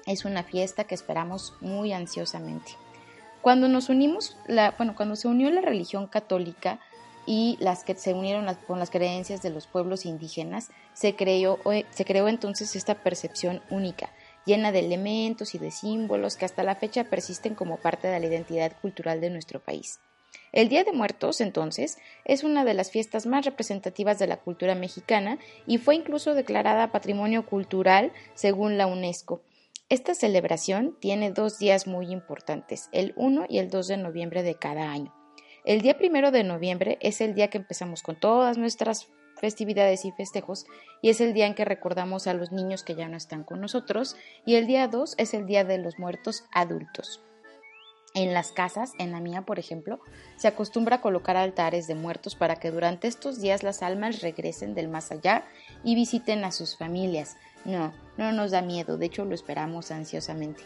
Es 0.07 0.25
una 0.25 0.45
fiesta 0.45 0.85
que 0.85 0.95
esperamos 0.95 1.53
muy 1.61 1.93
ansiosamente. 1.93 2.73
Cuando 3.43 3.69
nos 3.69 3.91
unimos, 3.91 4.39
la, 4.47 4.71
bueno, 4.79 4.97
cuando 4.97 5.15
se 5.15 5.29
unió 5.29 5.51
la 5.51 5.61
religión 5.61 6.07
católica 6.07 6.81
y 7.27 7.59
las 7.61 7.85
que 7.85 7.95
se 7.95 8.15
unieron 8.15 8.47
con 8.67 8.79
las 8.79 8.89
creencias 8.89 9.43
de 9.43 9.51
los 9.51 9.67
pueblos 9.67 10.07
indígenas, 10.07 10.71
se 10.95 11.15
creó, 11.15 11.59
se 11.91 12.07
creó 12.07 12.29
entonces 12.29 12.77
esta 12.77 12.95
percepción 12.95 13.61
única, 13.69 14.09
llena 14.49 14.73
de 14.73 14.81
elementos 14.81 15.55
y 15.55 15.59
de 15.59 15.71
símbolos 15.71 16.37
que 16.37 16.47
hasta 16.47 16.65
la 16.65 16.75
fecha 16.75 17.05
persisten 17.05 17.55
como 17.55 17.77
parte 17.77 18.09
de 18.09 18.19
la 18.19 18.27
identidad 18.27 18.73
cultural 18.81 19.21
de 19.21 19.31
nuestro 19.31 19.61
país. 19.61 20.01
El 20.53 20.71
Día 20.71 20.83
de 20.83 20.93
Muertos, 20.93 21.43
entonces, 21.43 21.99
es 22.25 22.43
una 22.43 22.65
de 22.65 22.73
las 22.73 22.91
fiestas 22.91 23.27
más 23.27 23.45
representativas 23.45 24.19
de 24.19 24.27
la 24.27 24.39
cultura 24.39 24.75
mexicana 24.75 25.39
y 25.67 25.77
fue 25.77 25.95
incluso 25.95 26.35
declarada 26.35 26.91
Patrimonio 26.91 27.45
Cultural 27.45 28.13
según 28.35 28.79
la 28.79 28.87
UNESCO. 28.87 29.43
Esta 29.91 30.15
celebración 30.15 30.97
tiene 31.01 31.31
dos 31.31 31.59
días 31.59 31.87
muy 31.87 32.11
importantes, 32.11 32.89
el 32.93 33.13
1 33.17 33.47
y 33.49 33.59
el 33.59 33.69
2 33.69 33.87
de 33.87 33.97
noviembre 33.99 34.43
de 34.43 34.55
cada 34.55 34.91
año. 34.91 35.15
El 35.65 35.83
día 35.83 35.97
1 36.01 36.31
de 36.31 36.45
noviembre 36.45 36.99
es 37.03 37.21
el 37.21 37.35
día 37.35 37.49
que 37.49 37.59
empezamos 37.59 38.03
con 38.03 38.17
todas 38.17 38.57
nuestras 38.57 39.09
festividades 39.39 40.05
y 40.05 40.13
festejos 40.13 40.67
y 41.03 41.11
es 41.11 41.21
el 41.21 41.33
día 41.33 41.47
en 41.47 41.55
que 41.55 41.65
recordamos 41.65 42.27
a 42.27 42.35
los 42.35 42.53
niños 42.53 42.83
que 42.83 42.95
ya 42.95 43.09
no 43.09 43.17
están 43.17 43.45
con 43.45 43.61
nosotros 43.61 44.17
y 44.45 44.57
el 44.57 44.67
día 44.67 44.89
2 44.89 45.15
es 45.19 45.35
el 45.35 45.47
día 45.47 45.65
de 45.65 45.79
los 45.79 45.99
muertos 45.99 46.45
adultos. 46.53 47.21
En 48.15 48.33
las 48.33 48.53
casas, 48.53 48.93
en 48.99 49.13
la 49.13 49.21
mía 49.21 49.43
por 49.43 49.59
ejemplo, 49.59 50.01
se 50.37 50.49
acostumbra 50.49 51.01
colocar 51.01 51.37
altares 51.37 51.87
de 51.87 51.95
muertos 51.95 52.35
para 52.35 52.57
que 52.57 52.71
durante 52.71 53.07
estos 53.07 53.41
días 53.41 53.63
las 53.63 53.83
almas 53.83 54.23
regresen 54.23 54.75
del 54.75 54.89
más 54.89 55.13
allá 55.13 55.45
y 55.85 55.95
visiten 55.95 56.45
a 56.45 56.53
sus 56.53 56.77
familias, 56.77 57.37
no, 57.65 57.93
no 58.17 58.33
nos 58.33 58.51
da 58.51 58.63
miedo, 58.63 58.97
de 58.97 59.07
hecho 59.07 59.25
lo 59.25 59.35
esperamos 59.35 59.91
ansiosamente. 59.91 60.63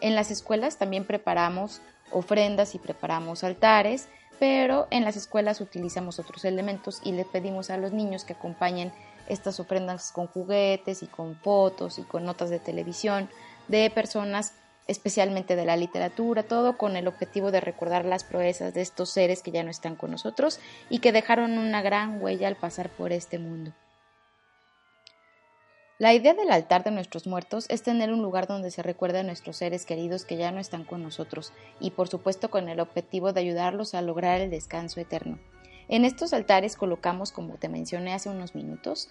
En 0.00 0.14
las 0.14 0.30
escuelas 0.30 0.78
también 0.78 1.04
preparamos 1.04 1.80
ofrendas 2.10 2.74
y 2.74 2.78
preparamos 2.78 3.44
altares, 3.44 4.08
pero 4.38 4.86
en 4.90 5.04
las 5.04 5.16
escuelas 5.16 5.60
utilizamos 5.60 6.18
otros 6.18 6.44
elementos 6.44 7.00
y 7.04 7.12
le 7.12 7.24
pedimos 7.24 7.70
a 7.70 7.76
los 7.76 7.92
niños 7.92 8.24
que 8.24 8.34
acompañen 8.34 8.92
estas 9.28 9.58
ofrendas 9.60 10.12
con 10.12 10.26
juguetes 10.26 11.02
y 11.02 11.06
con 11.06 11.36
fotos 11.36 11.98
y 11.98 12.02
con 12.02 12.24
notas 12.24 12.50
de 12.50 12.58
televisión 12.58 13.28
de 13.68 13.90
personas 13.90 14.54
especialmente 14.86 15.56
de 15.56 15.64
la 15.64 15.76
literatura, 15.76 16.44
todo 16.44 16.78
con 16.78 16.96
el 16.96 17.08
objetivo 17.08 17.50
de 17.50 17.60
recordar 17.60 18.04
las 18.04 18.22
proezas 18.22 18.72
de 18.72 18.82
estos 18.82 19.10
seres 19.10 19.42
que 19.42 19.50
ya 19.50 19.64
no 19.64 19.70
están 19.70 19.96
con 19.96 20.12
nosotros 20.12 20.60
y 20.90 21.00
que 21.00 21.12
dejaron 21.12 21.58
una 21.58 21.82
gran 21.82 22.22
huella 22.22 22.46
al 22.46 22.56
pasar 22.56 22.88
por 22.88 23.12
este 23.12 23.38
mundo. 23.38 23.72
La 25.98 26.12
idea 26.12 26.34
del 26.34 26.50
altar 26.50 26.84
de 26.84 26.90
nuestros 26.90 27.26
muertos 27.26 27.64
es 27.70 27.82
tener 27.82 28.12
un 28.12 28.20
lugar 28.20 28.46
donde 28.46 28.70
se 28.70 28.82
recuerde 28.82 29.20
a 29.20 29.22
nuestros 29.22 29.56
seres 29.56 29.86
queridos 29.86 30.26
que 30.26 30.36
ya 30.36 30.50
no 30.50 30.60
están 30.60 30.84
con 30.84 31.02
nosotros 31.02 31.54
y 31.80 31.92
por 31.92 32.08
supuesto 32.08 32.50
con 32.50 32.68
el 32.68 32.80
objetivo 32.80 33.32
de 33.32 33.40
ayudarlos 33.40 33.94
a 33.94 34.02
lograr 34.02 34.42
el 34.42 34.50
descanso 34.50 35.00
eterno. 35.00 35.38
En 35.88 36.04
estos 36.04 36.34
altares 36.34 36.76
colocamos, 36.76 37.32
como 37.32 37.54
te 37.54 37.70
mencioné 37.70 38.12
hace 38.12 38.28
unos 38.28 38.54
minutos, 38.54 39.08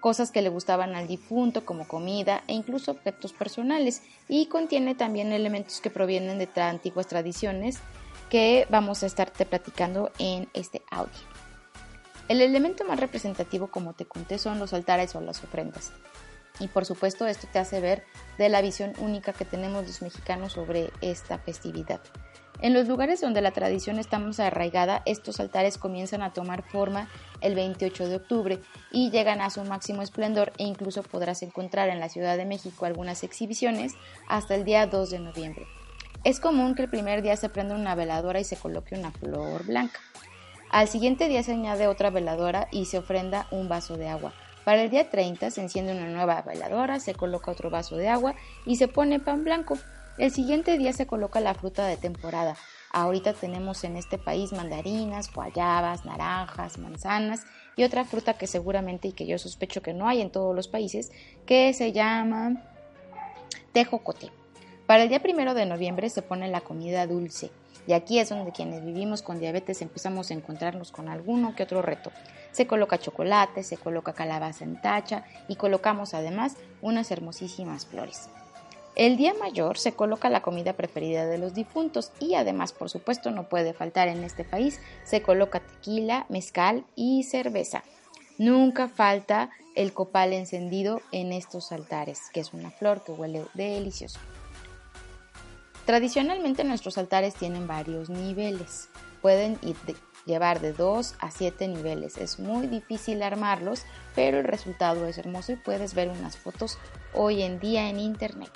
cosas 0.00 0.30
que 0.30 0.42
le 0.42 0.50
gustaban 0.50 0.94
al 0.94 1.08
difunto 1.08 1.64
como 1.64 1.88
comida 1.88 2.44
e 2.48 2.52
incluso 2.52 2.90
objetos 2.90 3.32
personales 3.32 4.02
y 4.28 4.44
contiene 4.46 4.94
también 4.94 5.32
elementos 5.32 5.80
que 5.80 5.88
provienen 5.88 6.38
de 6.38 6.48
antiguas 6.60 7.06
tradiciones 7.06 7.78
que 8.28 8.66
vamos 8.68 9.02
a 9.02 9.06
estarte 9.06 9.46
platicando 9.46 10.12
en 10.18 10.50
este 10.52 10.82
audio. 10.90 11.39
El 12.30 12.40
elemento 12.42 12.84
más 12.84 13.00
representativo, 13.00 13.72
como 13.72 13.92
te 13.92 14.04
conté, 14.04 14.38
son 14.38 14.60
los 14.60 14.72
altares 14.72 15.16
o 15.16 15.20
las 15.20 15.42
ofrendas. 15.42 15.90
Y 16.60 16.68
por 16.68 16.84
supuesto 16.84 17.26
esto 17.26 17.48
te 17.52 17.58
hace 17.58 17.80
ver 17.80 18.04
de 18.38 18.48
la 18.48 18.62
visión 18.62 18.92
única 18.98 19.32
que 19.32 19.44
tenemos 19.44 19.84
los 19.84 20.00
mexicanos 20.00 20.52
sobre 20.52 20.92
esta 21.00 21.38
festividad. 21.38 22.00
En 22.60 22.72
los 22.72 22.86
lugares 22.86 23.20
donde 23.20 23.40
la 23.40 23.50
tradición 23.50 23.98
está 23.98 24.20
más 24.20 24.38
arraigada, 24.38 25.02
estos 25.06 25.40
altares 25.40 25.76
comienzan 25.76 26.22
a 26.22 26.32
tomar 26.32 26.62
forma 26.62 27.08
el 27.40 27.56
28 27.56 28.08
de 28.08 28.14
octubre 28.14 28.60
y 28.92 29.10
llegan 29.10 29.40
a 29.40 29.50
su 29.50 29.64
máximo 29.64 30.00
esplendor 30.02 30.52
e 30.56 30.62
incluso 30.62 31.02
podrás 31.02 31.42
encontrar 31.42 31.88
en 31.88 31.98
la 31.98 32.10
Ciudad 32.10 32.36
de 32.36 32.44
México 32.44 32.86
algunas 32.86 33.24
exhibiciones 33.24 33.94
hasta 34.28 34.54
el 34.54 34.64
día 34.64 34.86
2 34.86 35.10
de 35.10 35.18
noviembre. 35.18 35.66
Es 36.22 36.38
común 36.38 36.76
que 36.76 36.82
el 36.82 36.90
primer 36.90 37.22
día 37.22 37.36
se 37.36 37.48
prenda 37.48 37.74
una 37.74 37.96
veladora 37.96 38.38
y 38.38 38.44
se 38.44 38.56
coloque 38.56 38.94
una 38.94 39.10
flor 39.10 39.66
blanca. 39.66 39.98
Al 40.70 40.86
siguiente 40.86 41.28
día 41.28 41.42
se 41.42 41.52
añade 41.52 41.88
otra 41.88 42.10
veladora 42.10 42.68
y 42.70 42.84
se 42.84 42.98
ofrenda 42.98 43.48
un 43.50 43.68
vaso 43.68 43.96
de 43.96 44.08
agua. 44.08 44.32
Para 44.64 44.82
el 44.82 44.90
día 44.90 45.10
30 45.10 45.50
se 45.50 45.60
enciende 45.60 45.92
una 45.92 46.08
nueva 46.08 46.42
veladora, 46.42 47.00
se 47.00 47.12
coloca 47.12 47.50
otro 47.50 47.70
vaso 47.70 47.96
de 47.96 48.08
agua 48.08 48.36
y 48.64 48.76
se 48.76 48.86
pone 48.86 49.18
pan 49.18 49.42
blanco. 49.42 49.76
El 50.16 50.30
siguiente 50.30 50.78
día 50.78 50.92
se 50.92 51.08
coloca 51.08 51.40
la 51.40 51.54
fruta 51.54 51.86
de 51.86 51.96
temporada. 51.96 52.56
Ahorita 52.92 53.32
tenemos 53.32 53.82
en 53.82 53.96
este 53.96 54.16
país 54.16 54.52
mandarinas, 54.52 55.32
guayabas, 55.32 56.04
naranjas, 56.04 56.78
manzanas 56.78 57.44
y 57.74 57.82
otra 57.82 58.04
fruta 58.04 58.34
que 58.34 58.46
seguramente 58.46 59.08
y 59.08 59.12
que 59.12 59.26
yo 59.26 59.38
sospecho 59.38 59.82
que 59.82 59.92
no 59.94 60.06
hay 60.06 60.20
en 60.20 60.30
todos 60.30 60.54
los 60.54 60.68
países, 60.68 61.10
que 61.46 61.72
se 61.74 61.90
llama 61.90 62.62
tejocote. 63.72 64.30
Para 64.86 65.02
el 65.02 65.08
día 65.08 65.20
primero 65.20 65.54
de 65.54 65.66
noviembre 65.66 66.10
se 66.10 66.22
pone 66.22 66.48
la 66.48 66.60
comida 66.60 67.08
dulce. 67.08 67.50
Y 67.86 67.92
aquí 67.92 68.18
es 68.18 68.28
donde 68.28 68.52
quienes 68.52 68.84
vivimos 68.84 69.22
con 69.22 69.40
diabetes 69.40 69.82
empezamos 69.82 70.30
a 70.30 70.34
encontrarnos 70.34 70.92
con 70.92 71.08
alguno 71.08 71.54
que 71.56 71.62
otro 71.62 71.82
reto. 71.82 72.10
Se 72.52 72.66
coloca 72.66 72.98
chocolate, 72.98 73.62
se 73.62 73.76
coloca 73.76 74.12
calabaza 74.12 74.64
en 74.64 74.80
tacha 74.80 75.24
y 75.48 75.56
colocamos 75.56 76.14
además 76.14 76.56
unas 76.82 77.10
hermosísimas 77.10 77.86
flores. 77.86 78.28
El 78.96 79.16
día 79.16 79.34
mayor 79.34 79.78
se 79.78 79.92
coloca 79.92 80.28
la 80.28 80.42
comida 80.42 80.72
preferida 80.72 81.24
de 81.24 81.38
los 81.38 81.54
difuntos 81.54 82.10
y 82.18 82.34
además, 82.34 82.72
por 82.72 82.90
supuesto, 82.90 83.30
no 83.30 83.48
puede 83.48 83.72
faltar 83.72 84.08
en 84.08 84.24
este 84.24 84.44
país, 84.44 84.80
se 85.04 85.22
coloca 85.22 85.60
tequila, 85.60 86.26
mezcal 86.28 86.84
y 86.96 87.22
cerveza. 87.22 87.84
Nunca 88.36 88.88
falta 88.88 89.50
el 89.76 89.92
copal 89.92 90.32
encendido 90.32 91.00
en 91.12 91.32
estos 91.32 91.72
altares, 91.72 92.30
que 92.32 92.40
es 92.40 92.52
una 92.52 92.70
flor 92.70 93.04
que 93.04 93.12
huele 93.12 93.44
delicioso. 93.54 94.18
Tradicionalmente 95.90 96.62
nuestros 96.62 96.98
altares 96.98 97.34
tienen 97.34 97.66
varios 97.66 98.10
niveles. 98.10 98.90
Pueden 99.22 99.58
llevar 100.24 100.60
de 100.60 100.72
2 100.72 101.16
a 101.18 101.32
7 101.32 101.66
niveles. 101.66 102.16
Es 102.16 102.38
muy 102.38 102.68
difícil 102.68 103.20
armarlos, 103.24 103.82
pero 104.14 104.38
el 104.38 104.44
resultado 104.44 105.04
es 105.08 105.18
hermoso 105.18 105.50
y 105.50 105.56
puedes 105.56 105.94
ver 105.94 106.08
unas 106.08 106.36
fotos 106.36 106.78
hoy 107.12 107.42
en 107.42 107.58
día 107.58 107.90
en 107.90 107.98
internet. 107.98 108.52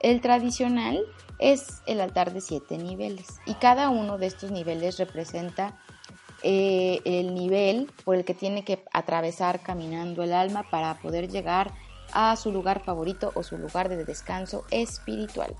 El 0.00 0.22
tradicional 0.22 0.98
es 1.40 1.82
el 1.84 2.00
altar 2.00 2.32
de 2.32 2.40
7 2.40 2.78
niveles 2.78 3.26
y 3.44 3.52
cada 3.56 3.90
uno 3.90 4.16
de 4.16 4.24
estos 4.24 4.50
niveles 4.50 4.96
representa 4.96 5.78
eh, 6.42 7.02
el 7.04 7.34
nivel 7.34 7.92
por 8.02 8.16
el 8.16 8.24
que 8.24 8.32
tiene 8.32 8.64
que 8.64 8.82
atravesar 8.94 9.60
caminando 9.60 10.22
el 10.22 10.32
alma 10.32 10.64
para 10.70 10.94
poder 11.02 11.28
llegar 11.28 11.74
a 12.14 12.34
su 12.36 12.50
lugar 12.50 12.82
favorito 12.82 13.30
o 13.34 13.42
su 13.42 13.58
lugar 13.58 13.90
de 13.90 14.06
descanso 14.06 14.64
espiritual. 14.70 15.54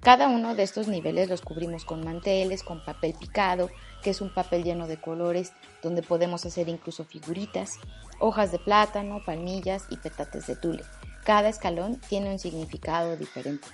Cada 0.00 0.28
uno 0.28 0.54
de 0.54 0.62
estos 0.62 0.88
niveles 0.88 1.28
los 1.28 1.42
cubrimos 1.42 1.84
con 1.84 2.04
manteles, 2.04 2.62
con 2.62 2.84
papel 2.84 3.14
picado, 3.18 3.68
que 4.02 4.10
es 4.10 4.20
un 4.20 4.32
papel 4.32 4.62
lleno 4.62 4.86
de 4.86 5.00
colores 5.00 5.52
donde 5.82 6.02
podemos 6.02 6.46
hacer 6.46 6.68
incluso 6.68 7.04
figuritas, 7.04 7.78
hojas 8.20 8.52
de 8.52 8.58
plátano, 8.58 9.22
palmillas 9.24 9.86
y 9.90 9.96
petates 9.96 10.46
de 10.46 10.56
tule. 10.56 10.84
Cada 11.24 11.48
escalón 11.48 12.00
tiene 12.08 12.30
un 12.30 12.38
significado 12.38 13.16
diferente. 13.16 13.66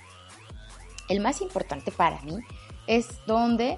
El 1.07 1.19
más 1.19 1.41
importante 1.41 1.91
para 1.91 2.19
mí 2.21 2.39
es 2.87 3.07
donde 3.27 3.77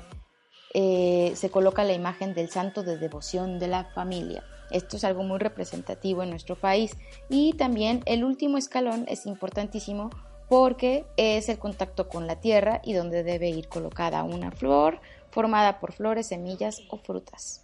eh, 0.74 1.34
se 1.36 1.50
coloca 1.50 1.84
la 1.84 1.94
imagen 1.94 2.34
del 2.34 2.50
santo 2.50 2.84
de 2.84 2.98
devoción 2.98 3.60
de 3.60 3.68
la 3.68 3.86
familia. 3.86 4.44
Esto 4.72 4.98
es 4.98 5.04
algo 5.04 5.24
muy 5.24 5.38
representativo 5.38 6.24
en 6.24 6.30
nuestro 6.30 6.56
país. 6.56 6.92
Y 7.30 7.54
también 7.54 8.04
el 8.06 8.24
último 8.24 8.58
escalón 8.58 9.06
es 9.08 9.26
importantísimo 9.26 10.10
porque 10.50 11.06
es 11.18 11.50
el 11.50 11.60
contacto 11.60 12.08
con 12.08 12.28
la 12.28 12.40
tierra 12.40 12.82
y 12.84 12.94
donde 12.94 13.24
debe 13.24 13.50
ir 13.50 13.68
colocada 13.68 14.24
una 14.24 14.52
flor 14.52 15.02
formada 15.30 15.80
por 15.80 15.94
flores, 15.94 16.28
semillas 16.28 16.82
o 16.90 16.98
frutas. 16.98 17.64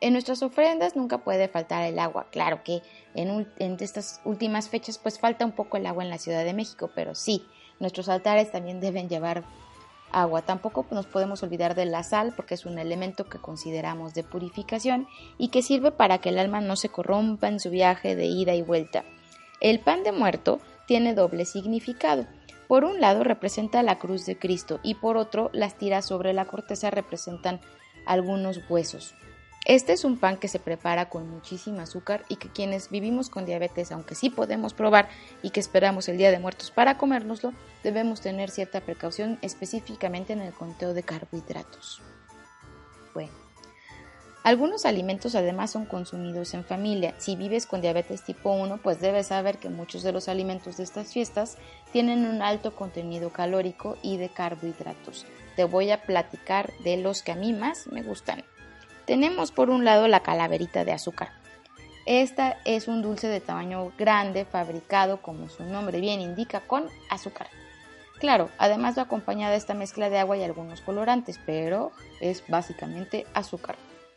En 0.00 0.12
nuestras 0.12 0.42
ofrendas 0.42 0.94
nunca 0.94 1.18
puede 1.18 1.48
faltar 1.48 1.82
el 1.84 1.98
agua. 1.98 2.26
Claro 2.30 2.62
que 2.62 2.82
en, 3.14 3.46
estas 3.80 4.20
últimas 4.24 4.68
fechas 4.68 4.98
pues 4.98 5.18
falta 5.18 5.46
un 5.46 5.52
poco 5.52 5.78
el 5.78 5.86
agua 5.86 6.04
en 6.04 6.10
la 6.10 6.18
Ciudad 6.18 6.44
de 6.44 6.52
México, 6.52 6.90
pero 6.94 7.14
sí, 7.14 7.46
nuestros 7.80 8.10
altares 8.10 8.52
también 8.52 8.78
deben 8.78 9.08
llevar 9.08 9.44
agua. 10.12 10.42
Tampoco 10.42 10.86
nos 10.90 11.06
podemos 11.06 11.42
olvidar 11.42 11.74
de 11.74 11.86
la 11.86 12.02
sal 12.02 12.34
porque 12.36 12.54
es 12.54 12.66
un 12.66 12.78
elemento 12.78 13.24
que 13.24 13.38
consideramos 13.38 14.12
de 14.12 14.22
purificación 14.22 15.08
y 15.38 15.48
que 15.48 15.62
sirve 15.62 15.92
para 15.92 16.18
que 16.18 16.28
el 16.28 16.38
alma 16.38 16.60
no 16.60 16.76
se 16.76 16.90
corrompa 16.90 17.48
en 17.48 17.58
su 17.58 17.70
viaje 17.70 18.14
de 18.16 18.26
ida 18.26 18.54
y 18.54 18.60
vuelta. 18.60 19.04
El 19.60 19.80
pan 19.80 20.02
de 20.02 20.12
muerto 20.12 20.60
tiene 20.86 21.14
doble 21.14 21.44
significado. 21.44 22.26
Por 22.68 22.84
un 22.84 23.00
lado 23.00 23.24
representa 23.24 23.82
la 23.82 23.98
cruz 23.98 24.26
de 24.26 24.38
Cristo 24.38 24.80
y 24.82 24.94
por 24.94 25.16
otro 25.16 25.50
las 25.52 25.78
tiras 25.78 26.04
sobre 26.06 26.32
la 26.32 26.46
corteza 26.46 26.90
representan 26.90 27.60
algunos 28.06 28.60
huesos. 28.68 29.14
Este 29.64 29.92
es 29.92 30.04
un 30.04 30.18
pan 30.18 30.36
que 30.36 30.46
se 30.46 30.60
prepara 30.60 31.08
con 31.08 31.28
muchísimo 31.28 31.80
azúcar 31.80 32.24
y 32.28 32.36
que 32.36 32.48
quienes 32.48 32.88
vivimos 32.88 33.30
con 33.30 33.46
diabetes, 33.46 33.90
aunque 33.90 34.14
sí 34.14 34.30
podemos 34.30 34.74
probar 34.74 35.08
y 35.42 35.50
que 35.50 35.58
esperamos 35.58 36.08
el 36.08 36.18
Día 36.18 36.30
de 36.30 36.38
Muertos 36.38 36.70
para 36.70 36.98
comérnoslo, 36.98 37.52
debemos 37.82 38.20
tener 38.20 38.50
cierta 38.50 38.80
precaución 38.80 39.38
específicamente 39.42 40.34
en 40.34 40.40
el 40.40 40.52
conteo 40.52 40.94
de 40.94 41.02
carbohidratos. 41.02 42.00
Bueno, 43.12 43.32
algunos 44.46 44.86
alimentos 44.86 45.34
además 45.34 45.72
son 45.72 45.86
consumidos 45.86 46.54
en 46.54 46.64
familia. 46.64 47.14
Si 47.18 47.34
vives 47.34 47.66
con 47.66 47.80
diabetes 47.80 48.22
tipo 48.22 48.52
1, 48.52 48.78
pues 48.80 49.00
debes 49.00 49.26
saber 49.26 49.58
que 49.58 49.70
muchos 49.70 50.04
de 50.04 50.12
los 50.12 50.28
alimentos 50.28 50.76
de 50.76 50.84
estas 50.84 51.12
fiestas 51.12 51.58
tienen 51.90 52.24
un 52.24 52.40
alto 52.42 52.76
contenido 52.76 53.30
calórico 53.30 53.98
y 54.02 54.18
de 54.18 54.28
carbohidratos. 54.28 55.26
Te 55.56 55.64
voy 55.64 55.90
a 55.90 56.02
platicar 56.02 56.72
de 56.84 56.96
los 56.96 57.24
que 57.24 57.32
a 57.32 57.34
mí 57.34 57.54
más 57.54 57.88
me 57.88 58.04
gustan. 58.04 58.44
Tenemos 59.04 59.50
por 59.50 59.68
un 59.68 59.84
lado 59.84 60.06
la 60.06 60.20
calaverita 60.20 60.84
de 60.84 60.92
azúcar. 60.92 61.30
Esta 62.06 62.58
es 62.64 62.86
un 62.86 63.02
dulce 63.02 63.26
de 63.26 63.40
tamaño 63.40 63.90
grande 63.98 64.44
fabricado, 64.44 65.22
como 65.22 65.48
su 65.48 65.64
nombre 65.64 65.98
bien 65.98 66.20
indica, 66.20 66.60
con 66.60 66.86
azúcar. 67.10 67.48
Claro, 68.20 68.48
además 68.58 68.96
va 68.96 69.02
acompañada 69.02 69.56
esta 69.56 69.74
mezcla 69.74 70.08
de 70.08 70.20
agua 70.20 70.36
y 70.36 70.44
algunos 70.44 70.82
colorantes, 70.82 71.40
pero 71.44 71.90
es 72.20 72.44
básicamente 72.46 73.26
azúcar. 73.34 73.74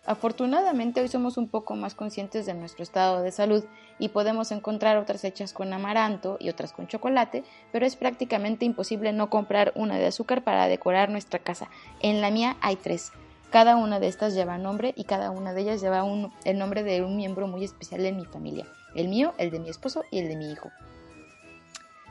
Afortunadamente 0.09 1.01
hoy 1.01 1.07
somos 1.07 1.37
un 1.37 1.47
poco 1.47 1.75
más 1.75 1.93
conscientes 1.93 2.47
de 2.47 2.55
nuestro 2.55 2.81
estado 2.81 3.21
de 3.21 3.31
salud 3.31 3.63
y 3.99 4.09
podemos 4.09 4.51
encontrar 4.51 4.97
otras 4.97 5.23
hechas 5.23 5.53
con 5.53 5.71
amaranto 5.71 6.37
y 6.39 6.49
otras 6.49 6.73
con 6.73 6.87
chocolate, 6.87 7.43
pero 7.71 7.85
es 7.85 7.95
prácticamente 7.95 8.65
imposible 8.65 9.13
no 9.13 9.29
comprar 9.29 9.71
una 9.75 9.99
de 9.99 10.07
azúcar 10.07 10.43
para 10.43 10.67
decorar 10.67 11.11
nuestra 11.11 11.37
casa. 11.37 11.69
En 12.01 12.21
la 12.21 12.31
mía 12.31 12.57
hay 12.59 12.75
tres. 12.75 13.11
Cada 13.51 13.75
una 13.75 13.99
de 13.99 14.07
estas 14.07 14.33
lleva 14.33 14.57
nombre 14.57 14.95
y 14.97 15.03
cada 15.03 15.29
una 15.29 15.53
de 15.53 15.61
ellas 15.61 15.79
lleva 15.79 16.03
el 16.43 16.57
nombre 16.57 16.81
de 16.81 17.03
un 17.03 17.15
miembro 17.15 17.47
muy 17.47 17.63
especial 17.63 18.01
de 18.01 18.11
mi 18.11 18.25
familia. 18.25 18.65
El 18.95 19.09
mío, 19.09 19.35
el 19.37 19.51
de 19.51 19.59
mi 19.59 19.69
esposo 19.69 20.01
y 20.09 20.17
el 20.17 20.27
de 20.27 20.37
mi 20.37 20.51
hijo. 20.51 20.71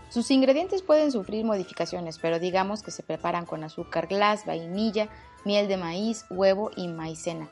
Sus 0.08 0.30
ingredientes 0.30 0.82
pueden 0.82 1.10
sufrir 1.10 1.44
modificaciones, 1.44 2.20
pero 2.20 2.38
digamos 2.38 2.84
que 2.84 2.92
se 2.92 3.02
preparan 3.02 3.44
con 3.44 3.64
azúcar 3.64 4.06
glas, 4.06 4.46
vainilla, 4.46 5.08
miel 5.44 5.66
de 5.66 5.76
maíz, 5.76 6.26
huevo 6.30 6.70
y 6.76 6.86
maicena. 6.86 7.50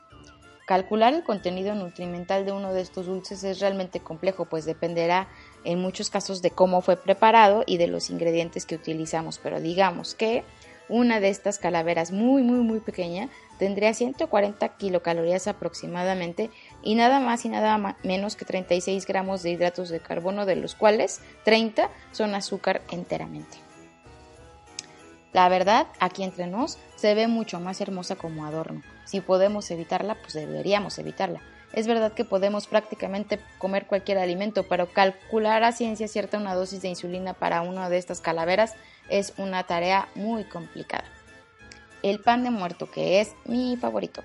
Calcular 0.67 1.13
el 1.13 1.23
contenido 1.23 1.75
nutrimental 1.75 2.45
de 2.45 2.51
uno 2.51 2.73
de 2.73 2.81
estos 2.81 3.05
dulces 3.05 3.41
es 3.45 3.61
realmente 3.61 4.01
complejo, 4.01 4.43
pues 4.43 4.65
dependerá 4.65 5.29
en 5.63 5.79
muchos 5.79 6.09
casos 6.09 6.41
de 6.41 6.51
cómo 6.51 6.81
fue 6.81 6.97
preparado 6.97 7.63
y 7.65 7.77
de 7.77 7.87
los 7.87 8.09
ingredientes 8.09 8.65
que 8.65 8.75
utilizamos, 8.75 9.39
pero 9.41 9.61
digamos 9.61 10.13
que 10.13 10.43
una 10.89 11.21
de 11.21 11.29
estas 11.29 11.57
calaveras 11.57 12.11
muy 12.11 12.43
muy 12.43 12.59
muy 12.59 12.81
pequeña 12.81 13.29
tendría 13.59 13.93
140 13.93 14.67
kilocalorías 14.75 15.47
aproximadamente 15.47 16.49
y 16.83 16.95
nada 16.95 17.21
más 17.21 17.45
y 17.45 17.49
nada 17.49 17.95
menos 18.03 18.35
que 18.35 18.43
36 18.43 19.05
gramos 19.05 19.43
de 19.43 19.51
hidratos 19.51 19.87
de 19.87 20.01
carbono, 20.01 20.45
de 20.45 20.57
los 20.57 20.75
cuales 20.75 21.21
30 21.45 21.89
son 22.11 22.35
azúcar 22.35 22.81
enteramente. 22.91 23.57
La 25.31 25.47
verdad, 25.47 25.87
aquí 26.01 26.23
entre 26.23 26.45
nos, 26.45 26.77
se 26.97 27.15
ve 27.15 27.27
mucho 27.27 27.61
más 27.61 27.79
hermosa 27.79 28.17
como 28.17 28.45
adorno. 28.45 28.81
Si 29.07 29.21
podemos 29.21 29.71
evitarla, 29.71 30.13
pues 30.13 30.33
deberíamos 30.33 30.99
evitarla. 30.99 31.41
Es 31.73 31.87
verdad 31.87 32.13
que 32.13 32.25
podemos 32.25 32.67
prácticamente 32.67 33.39
comer 33.57 33.87
cualquier 33.87 34.19
alimento, 34.19 34.63
pero 34.63 34.87
calcular 34.87 35.63
a 35.63 35.71
ciencia 35.71 36.07
cierta 36.07 36.37
una 36.37 36.53
dosis 36.53 36.83
de 36.83 36.89
insulina 36.89 37.33
para 37.33 37.61
una 37.61 37.89
de 37.89 37.97
estas 37.97 38.21
calaveras 38.21 38.75
es 39.09 39.33
una 39.37 39.63
tarea 39.63 40.07
muy 40.15 40.43
complicada 40.43 41.05
el 42.03 42.19
pan 42.19 42.43
de 42.43 42.51
muerto, 42.51 42.89
que 42.89 43.21
es 43.21 43.35
mi 43.45 43.77
favorito. 43.77 44.23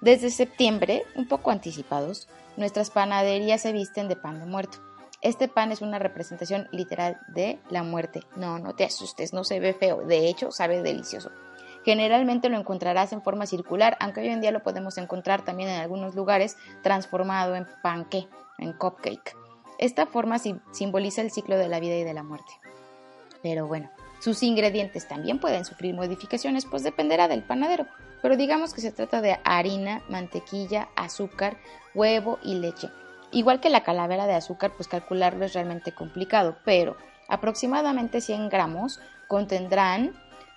Desde 0.00 0.30
septiembre, 0.30 1.04
un 1.14 1.26
poco 1.26 1.50
anticipados, 1.50 2.28
nuestras 2.56 2.90
panaderías 2.90 3.62
se 3.62 3.72
visten 3.72 4.08
de 4.08 4.16
pan 4.16 4.38
de 4.40 4.46
muerto. 4.46 4.78
Este 5.22 5.48
pan 5.48 5.72
es 5.72 5.80
una 5.80 5.98
representación 5.98 6.68
literal 6.70 7.18
de 7.28 7.58
la 7.70 7.82
muerte. 7.82 8.22
No, 8.36 8.58
no 8.58 8.74
te 8.74 8.84
asustes, 8.84 9.32
no 9.32 9.44
se 9.44 9.58
ve 9.58 9.72
feo, 9.72 10.04
de 10.04 10.28
hecho 10.28 10.52
sabe 10.52 10.82
delicioso. 10.82 11.30
Generalmente 11.84 12.48
lo 12.48 12.58
encontrarás 12.58 13.12
en 13.12 13.22
forma 13.22 13.46
circular, 13.46 13.96
aunque 14.00 14.20
hoy 14.20 14.28
en 14.28 14.40
día 14.40 14.50
lo 14.52 14.62
podemos 14.62 14.96
encontrar 14.96 15.44
también 15.44 15.68
en 15.68 15.80
algunos 15.80 16.14
lugares 16.14 16.56
transformado 16.82 17.54
en 17.54 17.66
panque, 17.82 18.26
en 18.58 18.72
cupcake. 18.72 19.36
Esta 19.78 20.06
forma 20.06 20.38
simboliza 20.38 21.20
el 21.20 21.30
ciclo 21.30 21.58
de 21.58 21.68
la 21.68 21.80
vida 21.80 21.96
y 21.96 22.04
de 22.04 22.14
la 22.14 22.22
muerte. 22.22 22.52
Pero 23.42 23.66
bueno, 23.66 23.90
sus 24.20 24.42
ingredientes 24.42 25.06
también 25.06 25.38
pueden 25.38 25.66
sufrir 25.66 25.94
modificaciones, 25.94 26.64
pues 26.64 26.82
dependerá 26.82 27.28
del 27.28 27.42
panadero, 27.42 27.86
pero 28.22 28.36
digamos 28.36 28.72
que 28.72 28.80
se 28.80 28.92
trata 28.92 29.20
de 29.20 29.38
harina, 29.44 30.00
mantequilla, 30.08 30.88
azúcar, 30.96 31.58
huevo 31.94 32.38
y 32.42 32.54
leche. 32.54 32.88
Igual 33.32 33.60
que 33.60 33.68
la 33.68 33.82
calavera 33.82 34.26
de 34.26 34.34
azúcar, 34.34 34.72
pues 34.74 34.88
calcularlo 34.88 35.44
es 35.44 35.52
realmente 35.52 35.92
complicado, 35.92 36.56
pero 36.64 36.96
aproximadamente 37.28 38.22
100 38.22 38.48
gramos 38.48 39.00
contendrán 39.28 40.12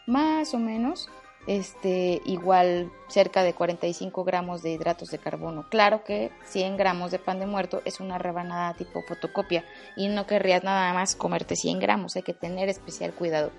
más 0.08 0.56
o 0.56 0.58
menos 0.58 1.10
este, 1.48 2.22
igual 2.26 2.92
cerca 3.08 3.44
de 3.44 3.54
45 3.54 4.24
gramos 4.24 4.62
de 4.64 4.72
hidratos 4.72 5.10
de 5.10 5.18
carbono. 5.18 5.68
Claro 5.70 6.04
que 6.04 6.32
100 6.46 6.76
gramos 6.78 7.12
de 7.12 7.20
pan 7.20 7.40
de 7.40 7.46
muerto 7.46 7.82
es 7.86 8.00
una 8.00 8.18
rebanada 8.18 8.74
tipo 8.74 9.02
fotocopia 9.08 9.64
y 9.96 10.10
no 10.10 10.28
querrías 10.28 10.64
nada 10.64 10.94
más 10.94 11.16
comerte 11.16 11.56
100 11.56 11.80
gramos, 11.80 12.16
hay 12.16 12.24
que 12.24 12.34
tener 12.34 12.68
especial 12.68 13.14
cuidado. 13.14 13.52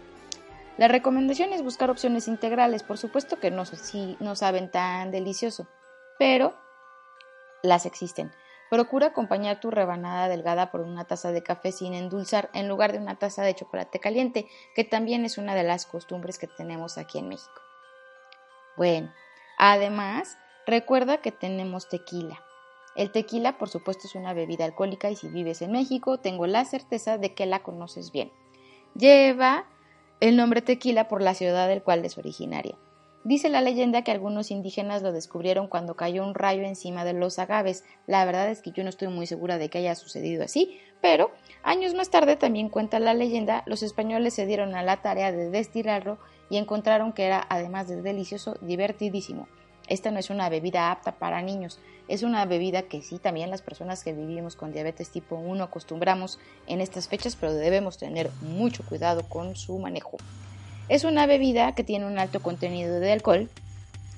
La 0.76 0.86
recomendación 0.86 1.52
es 1.52 1.62
buscar 1.62 1.90
opciones 1.90 2.28
integrales, 2.28 2.82
por 2.82 2.98
supuesto 2.98 3.40
que 3.40 3.50
no, 3.50 3.64
no 4.20 4.36
saben 4.36 4.70
tan 4.70 5.10
delicioso, 5.10 5.66
pero 6.18 6.54
las 7.62 7.84
existen. 7.84 8.30
Procura 8.70 9.08
acompañar 9.08 9.60
tu 9.60 9.70
rebanada 9.70 10.28
delgada 10.28 10.70
por 10.70 10.82
una 10.82 11.04
taza 11.04 11.32
de 11.32 11.42
café 11.42 11.72
sin 11.72 11.94
endulzar 11.94 12.50
en 12.52 12.68
lugar 12.68 12.92
de 12.92 12.98
una 12.98 13.18
taza 13.18 13.42
de 13.42 13.54
chocolate 13.54 13.98
caliente, 13.98 14.46
que 14.74 14.84
también 14.84 15.24
es 15.24 15.38
una 15.38 15.54
de 15.54 15.62
las 15.62 15.86
costumbres 15.86 16.38
que 16.38 16.48
tenemos 16.48 16.98
aquí 16.98 17.18
en 17.18 17.28
México. 17.28 17.62
Bueno, 18.76 19.12
además, 19.56 20.36
recuerda 20.66 21.22
que 21.22 21.32
tenemos 21.32 21.88
tequila. 21.88 22.44
El 22.94 23.10
tequila, 23.10 23.58
por 23.58 23.68
supuesto, 23.68 24.06
es 24.06 24.14
una 24.14 24.34
bebida 24.34 24.64
alcohólica 24.64 25.10
y 25.10 25.16
si 25.16 25.28
vives 25.28 25.62
en 25.62 25.72
México, 25.72 26.18
tengo 26.18 26.46
la 26.46 26.64
certeza 26.64 27.16
de 27.16 27.32
que 27.34 27.46
la 27.46 27.62
conoces 27.62 28.12
bien. 28.12 28.32
Lleva 28.94 29.64
el 30.20 30.36
nombre 30.36 30.62
tequila 30.62 31.08
por 31.08 31.22
la 31.22 31.34
ciudad 31.34 31.68
del 31.68 31.82
cual 31.82 32.04
es 32.04 32.18
originaria. 32.18 32.76
Dice 33.28 33.50
la 33.50 33.60
leyenda 33.60 34.00
que 34.00 34.10
algunos 34.10 34.50
indígenas 34.50 35.02
lo 35.02 35.12
descubrieron 35.12 35.68
cuando 35.68 35.96
cayó 35.96 36.24
un 36.24 36.34
rayo 36.34 36.62
encima 36.62 37.04
de 37.04 37.12
los 37.12 37.38
agaves. 37.38 37.84
La 38.06 38.24
verdad 38.24 38.48
es 38.48 38.62
que 38.62 38.70
yo 38.70 38.82
no 38.84 38.88
estoy 38.88 39.08
muy 39.08 39.26
segura 39.26 39.58
de 39.58 39.68
que 39.68 39.76
haya 39.76 39.94
sucedido 39.96 40.42
así, 40.42 40.80
pero 41.02 41.30
años 41.62 41.92
más 41.92 42.08
tarde 42.08 42.36
también 42.36 42.70
cuenta 42.70 42.98
la 42.98 43.12
leyenda, 43.12 43.64
los 43.66 43.82
españoles 43.82 44.32
se 44.32 44.46
dieron 44.46 44.74
a 44.74 44.82
la 44.82 45.02
tarea 45.02 45.30
de 45.30 45.50
destilarlo 45.50 46.16
y 46.48 46.56
encontraron 46.56 47.12
que 47.12 47.26
era, 47.26 47.46
además 47.50 47.86
de 47.86 48.00
delicioso, 48.00 48.56
divertidísimo. 48.62 49.46
Esta 49.88 50.10
no 50.10 50.18
es 50.18 50.30
una 50.30 50.48
bebida 50.48 50.90
apta 50.90 51.18
para 51.18 51.42
niños, 51.42 51.80
es 52.08 52.22
una 52.22 52.46
bebida 52.46 52.84
que 52.84 53.02
sí 53.02 53.18
también 53.18 53.50
las 53.50 53.60
personas 53.60 54.04
que 54.04 54.14
vivimos 54.14 54.56
con 54.56 54.72
diabetes 54.72 55.10
tipo 55.10 55.36
1 55.36 55.64
acostumbramos 55.64 56.38
en 56.66 56.80
estas 56.80 57.08
fechas, 57.08 57.36
pero 57.36 57.52
debemos 57.52 57.98
tener 57.98 58.30
mucho 58.40 58.86
cuidado 58.86 59.28
con 59.28 59.54
su 59.54 59.78
manejo. 59.78 60.16
Es 60.88 61.04
una 61.04 61.26
bebida 61.26 61.72
que 61.74 61.84
tiene 61.84 62.06
un 62.06 62.18
alto 62.18 62.40
contenido 62.40 62.98
de 62.98 63.12
alcohol 63.12 63.50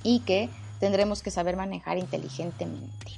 y 0.05 0.21
que 0.21 0.49
tendremos 0.79 1.21
que 1.21 1.33
saber 1.33 1.57
manejar 1.57 1.99
inteligentemente. 1.99 3.13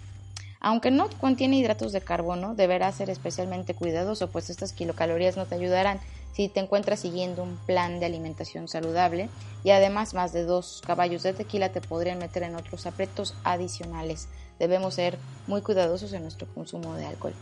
Aunque 0.58 0.90
no 0.90 1.10
contiene 1.20 1.58
hidratos 1.58 1.92
de 1.92 2.00
carbono, 2.00 2.54
deberás 2.54 2.94
ser 2.94 3.10
especialmente 3.10 3.74
cuidadoso, 3.74 4.30
pues 4.30 4.48
estas 4.48 4.72
kilocalorías 4.72 5.36
no 5.36 5.44
te 5.44 5.56
ayudarán 5.56 6.00
si 6.32 6.48
te 6.48 6.60
encuentras 6.60 7.00
siguiendo 7.00 7.42
un 7.42 7.56
plan 7.66 8.00
de 8.00 8.06
alimentación 8.06 8.68
saludable 8.68 9.28
y 9.64 9.70
además 9.70 10.14
más 10.14 10.32
de 10.32 10.44
dos 10.44 10.80
caballos 10.86 11.22
de 11.22 11.34
tequila 11.34 11.70
te 11.70 11.82
podrían 11.82 12.18
meter 12.18 12.44
en 12.44 12.54
otros 12.54 12.86
aprietos 12.86 13.34
adicionales. 13.44 14.28
Debemos 14.58 14.94
ser 14.94 15.18
muy 15.46 15.60
cuidadosos 15.60 16.12
en 16.14 16.22
nuestro 16.22 16.46
consumo 16.54 16.94
de 16.94 17.06
alcohol. 17.06 17.34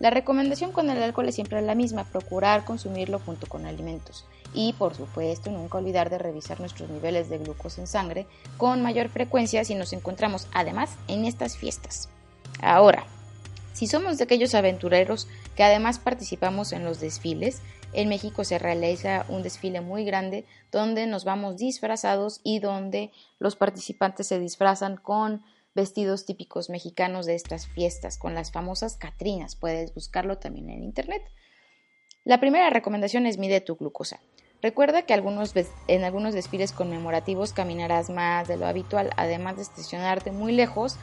La 0.00 0.10
recomendación 0.10 0.72
con 0.72 0.90
el 0.90 1.02
alcohol 1.02 1.28
es 1.28 1.36
siempre 1.36 1.62
la 1.62 1.76
misma, 1.76 2.04
procurar 2.04 2.64
consumirlo 2.64 3.20
junto 3.20 3.46
con 3.46 3.64
alimentos. 3.64 4.24
Y 4.54 4.72
por 4.74 4.94
supuesto, 4.94 5.50
nunca 5.50 5.78
olvidar 5.78 6.08
de 6.10 6.18
revisar 6.18 6.60
nuestros 6.60 6.88
niveles 6.88 7.28
de 7.28 7.38
glucosa 7.38 7.80
en 7.80 7.86
sangre 7.86 8.26
con 8.56 8.82
mayor 8.82 9.08
frecuencia 9.08 9.64
si 9.64 9.74
nos 9.74 9.92
encontramos 9.92 10.46
además 10.52 10.90
en 11.08 11.24
estas 11.24 11.56
fiestas. 11.56 12.08
Ahora, 12.62 13.04
si 13.72 13.88
somos 13.88 14.16
de 14.16 14.24
aquellos 14.24 14.54
aventureros 14.54 15.26
que 15.56 15.64
además 15.64 15.98
participamos 15.98 16.72
en 16.72 16.84
los 16.84 17.00
desfiles, 17.00 17.60
en 17.92 18.08
México 18.08 18.44
se 18.44 18.58
realiza 18.58 19.26
un 19.28 19.42
desfile 19.42 19.80
muy 19.80 20.04
grande 20.04 20.44
donde 20.70 21.06
nos 21.06 21.24
vamos 21.24 21.56
disfrazados 21.56 22.40
y 22.44 22.60
donde 22.60 23.10
los 23.38 23.56
participantes 23.56 24.28
se 24.28 24.38
disfrazan 24.38 24.96
con 24.96 25.44
vestidos 25.74 26.24
típicos 26.24 26.70
mexicanos 26.70 27.26
de 27.26 27.34
estas 27.34 27.66
fiestas, 27.66 28.16
con 28.16 28.34
las 28.34 28.52
famosas 28.52 28.96
Catrinas. 28.96 29.56
Puedes 29.56 29.92
buscarlo 29.92 30.38
también 30.38 30.70
en 30.70 30.84
internet. 30.84 31.22
La 32.24 32.40
primera 32.40 32.70
recomendación 32.70 33.26
es 33.26 33.38
mide 33.38 33.60
tu 33.60 33.76
glucosa. 33.76 34.20
Recuerda 34.64 35.02
que 35.02 35.12
en 35.12 36.04
algunos 36.04 36.32
desfiles 36.32 36.72
conmemorativos 36.72 37.52
caminarás 37.52 38.08
más 38.08 38.48
de 38.48 38.56
lo 38.56 38.66
habitual, 38.66 39.10
además 39.18 39.56
de 39.56 39.62
estacionarte 39.62 40.32
muy 40.32 40.52
lejos, 40.52 40.96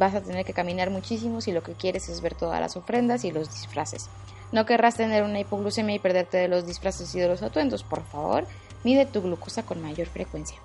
vas 0.00 0.16
a 0.16 0.20
tener 0.20 0.44
que 0.44 0.52
caminar 0.52 0.90
muchísimo 0.90 1.40
si 1.40 1.52
lo 1.52 1.62
que 1.62 1.74
quieres 1.74 2.08
es 2.08 2.20
ver 2.22 2.34
todas 2.34 2.60
las 2.60 2.76
ofrendas 2.76 3.24
y 3.24 3.30
los 3.30 3.52
disfraces. 3.52 4.08
No 4.50 4.66
querrás 4.66 4.96
tener 4.96 5.22
una 5.22 5.38
hipoglucemia 5.38 5.94
y 5.94 6.00
perderte 6.00 6.38
de 6.38 6.48
los 6.48 6.66
disfraces 6.66 7.14
y 7.14 7.20
de 7.20 7.28
los 7.28 7.44
atuendos, 7.44 7.84
por 7.84 8.02
favor, 8.02 8.48
mide 8.82 9.06
tu 9.06 9.22
glucosa 9.22 9.62
con 9.62 9.80
mayor 9.80 10.08
frecuencia. 10.08 10.58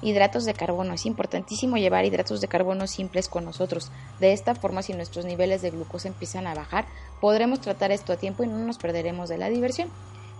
Hidratos 0.00 0.44
de 0.44 0.54
carbono. 0.54 0.94
Es 0.94 1.06
importantísimo 1.06 1.76
llevar 1.76 2.04
hidratos 2.04 2.40
de 2.40 2.46
carbono 2.46 2.86
simples 2.86 3.28
con 3.28 3.44
nosotros. 3.44 3.90
De 4.20 4.32
esta 4.32 4.54
forma, 4.54 4.82
si 4.82 4.92
nuestros 4.92 5.24
niveles 5.24 5.60
de 5.60 5.72
glucosa 5.72 6.06
empiezan 6.06 6.46
a 6.46 6.54
bajar, 6.54 6.84
podremos 7.20 7.60
tratar 7.60 7.90
esto 7.90 8.12
a 8.12 8.16
tiempo 8.16 8.44
y 8.44 8.46
no 8.46 8.58
nos 8.58 8.78
perderemos 8.78 9.28
de 9.28 9.38
la 9.38 9.48
diversión. 9.48 9.88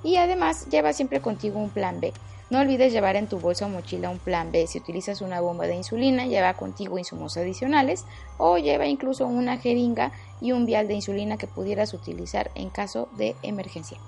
Y 0.04 0.16
además, 0.16 0.68
lleva 0.68 0.92
siempre 0.92 1.20
contigo 1.20 1.58
un 1.58 1.70
plan 1.70 1.98
B. 1.98 2.12
No 2.50 2.60
olvides 2.60 2.92
llevar 2.92 3.16
en 3.16 3.26
tu 3.26 3.40
bolsa 3.40 3.66
o 3.66 3.68
mochila 3.68 4.10
un 4.10 4.18
plan 4.18 4.52
B. 4.52 4.66
Si 4.68 4.78
utilizas 4.78 5.22
una 5.22 5.40
bomba 5.40 5.66
de 5.66 5.74
insulina, 5.74 6.26
lleva 6.26 6.54
contigo 6.54 6.98
insumos 6.98 7.36
adicionales 7.36 8.04
o 8.36 8.58
lleva 8.58 8.86
incluso 8.86 9.26
una 9.26 9.56
jeringa 9.56 10.12
y 10.40 10.52
un 10.52 10.66
vial 10.66 10.86
de 10.86 10.94
insulina 10.94 11.38
que 11.38 11.46
pudieras 11.46 11.94
utilizar 11.94 12.50
en 12.54 12.68
caso 12.68 13.08
de 13.16 13.34
emergencia. 13.42 13.98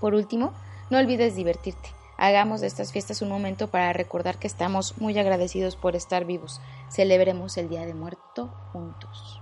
Por 0.00 0.14
último, 0.14 0.52
no 0.90 0.98
olvides 0.98 1.34
divertirte. 1.34 1.88
Hagamos 2.18 2.60
de 2.60 2.66
estas 2.66 2.92
fiestas 2.92 3.22
un 3.22 3.30
momento 3.30 3.68
para 3.68 3.92
recordar 3.92 4.38
que 4.38 4.46
estamos 4.46 4.98
muy 4.98 5.18
agradecidos 5.18 5.74
por 5.74 5.96
estar 5.96 6.24
vivos. 6.24 6.60
Celebremos 6.88 7.56
el 7.56 7.68
Día 7.68 7.86
de 7.86 7.94
Muerto 7.94 8.48
juntos. 8.72 9.40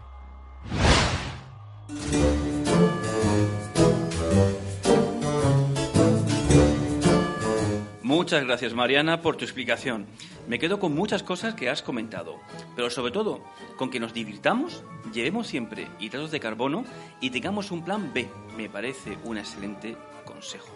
Muchas 8.10 8.44
gracias 8.44 8.74
Mariana 8.74 9.22
por 9.22 9.36
tu 9.36 9.44
explicación. 9.44 10.04
Me 10.48 10.58
quedo 10.58 10.80
con 10.80 10.92
muchas 10.92 11.22
cosas 11.22 11.54
que 11.54 11.70
has 11.70 11.80
comentado, 11.80 12.40
pero 12.74 12.90
sobre 12.90 13.12
todo 13.12 13.40
con 13.76 13.88
que 13.88 14.00
nos 14.00 14.12
divirtamos, 14.12 14.82
llevemos 15.12 15.46
siempre 15.46 15.86
hidratos 16.00 16.32
de 16.32 16.40
carbono 16.40 16.84
y 17.20 17.30
tengamos 17.30 17.70
un 17.70 17.84
plan 17.84 18.12
B. 18.12 18.28
Me 18.56 18.68
parece 18.68 19.16
un 19.22 19.38
excelente 19.38 19.96
consejo. 20.24 20.72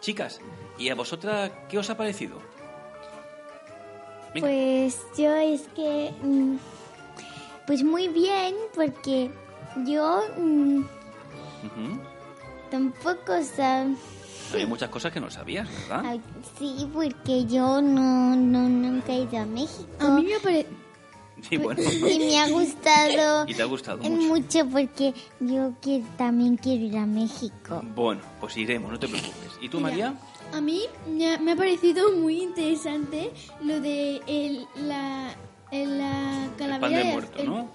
Chicas, 0.00 0.40
¿y 0.76 0.88
a 0.88 0.96
vosotras 0.96 1.52
qué 1.68 1.78
os 1.78 1.88
ha 1.90 1.96
parecido? 1.96 2.40
Pues 4.36 5.00
yo 5.16 5.32
es 5.36 5.68
que... 5.76 6.12
Mm, 6.24 6.56
pues 7.68 7.84
muy 7.84 8.08
bien, 8.08 8.56
porque 8.74 9.30
yo 9.86 10.24
mm, 10.36 10.82
tampoco 12.68 13.40
sabía 14.54 14.64
hay 14.64 14.70
muchas 14.70 14.88
cosas 14.88 15.12
que 15.12 15.20
no 15.20 15.30
sabías, 15.30 15.68
¿verdad? 15.88 16.18
sí, 16.58 16.88
porque 16.92 17.44
yo 17.46 17.80
no, 17.80 18.36
no 18.36 18.68
nunca 18.68 19.12
he 19.12 19.22
ido 19.22 19.38
a 19.38 19.46
México. 19.46 19.86
A 20.00 20.10
mí 20.10 20.24
me 20.24 20.40
parece... 20.40 20.68
Sí, 21.42 21.58
bueno. 21.58 21.82
Y 21.82 22.18
me 22.20 22.40
ha 22.40 22.48
gustado. 22.48 23.44
Y 23.48 23.54
te 23.54 23.62
ha 23.62 23.66
gustado 23.66 23.98
mucho. 23.98 24.16
mucho 24.16 24.68
porque 24.70 25.12
yo 25.40 25.74
que 25.82 26.02
también 26.16 26.56
quiero 26.56 26.84
ir 26.84 26.96
a 26.96 27.04
México. 27.04 27.82
Bueno, 27.94 28.22
pues 28.40 28.56
iremos, 28.56 28.92
no 28.92 28.98
te 28.98 29.08
preocupes. 29.08 29.50
¿Y 29.60 29.68
tú, 29.68 29.78
María? 29.80 30.14
A 30.52 30.60
mí 30.60 30.82
me 31.06 31.52
ha 31.52 31.56
parecido 31.56 32.12
muy 32.12 32.42
interesante 32.42 33.32
lo 33.62 33.80
de 33.80 34.22
el, 34.26 34.66
la, 34.86 35.34
la 35.72 36.48
calavera. 36.56 36.70
El 36.70 36.80
pan 36.80 36.92
de 36.92 37.04
muertos, 37.04 37.44
¿no? 37.44 37.68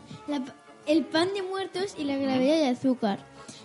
el 0.88 1.06
pan 1.06 1.34
de 1.36 1.44
muertos 1.44 1.96
y 1.98 2.06
la 2.06 2.18
calavera 2.18 2.56
de 2.56 2.68
azúcar. 2.70 3.20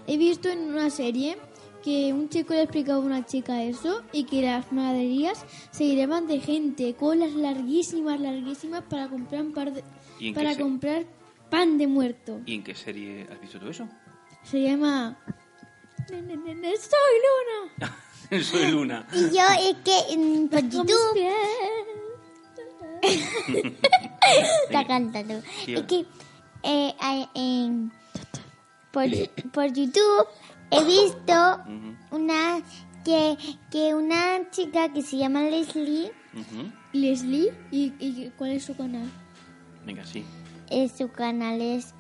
He 0.07 0.19
visto 0.19 0.51
en 0.51 0.59
una 0.71 0.91
serie 0.91 1.39
que 1.85 2.15
un 2.15 2.31
chico 2.31 2.55
le 2.55 2.63
explicaba 2.63 2.97
a 2.97 3.03
una 3.03 3.27
chica 3.27 3.63
eso 3.63 4.03
y 4.11 4.25
que 4.25 4.41
las 4.41 4.73
maderías 4.73 5.45
se 5.71 5.85
llevaban 5.85 6.27
de 6.27 6.41
gente, 6.41 6.95
colas 6.95 7.35
larguísimas, 7.35 8.19
larguísimas 8.19 8.83
para 8.89 9.09
comprar 9.09 9.45
par 9.53 9.71
de, 9.71 9.85
para 10.33 10.57
comprar 10.57 11.05
pan 11.51 11.77
de 11.77 11.87
muerto. 11.87 12.41
¿Y 12.47 12.55
en 12.55 12.65
qué 12.65 12.75
serie 12.75 13.27
has 13.31 13.39
visto 13.39 13.61
tú 13.61 13.69
eso? 13.69 13.87
Se 14.45 14.63
llama 14.63 15.19
Soy 16.09 16.23
Luna. 17.27 17.93
Soy 18.43 18.71
Luna. 18.71 19.07
Y 19.13 19.37
yo 19.37 19.43
es 19.61 19.77
que 19.85 20.15
en, 20.15 20.49
por 20.49 20.63
YouTube 20.63 21.19
está 24.69 24.87
cantando. 24.87 25.43
Es 25.67 25.83
que 25.83 26.07
eh, 26.63 26.95
en, 27.35 27.93
por, 28.91 29.05
por 29.53 29.71
YouTube 29.71 30.27
he 30.71 30.85
visto 30.85 31.33
una 32.11 32.63
que, 33.05 33.37
que 33.71 33.95
una 33.95 34.51
chica 34.51 34.93
que 34.93 35.03
se 35.03 35.19
llama 35.19 35.43
Leslie. 35.43 36.11
Leslie, 36.93 37.53
¿Y, 37.71 38.31
cuál 38.37 38.53
es 38.53 38.65
su 38.65 38.77
canal? 38.77 39.09
Venga, 39.87 40.05
sí. 40.05 40.25
Eh, 40.71 40.89
su 40.89 41.11
canal 41.11 41.61
es 41.61 41.95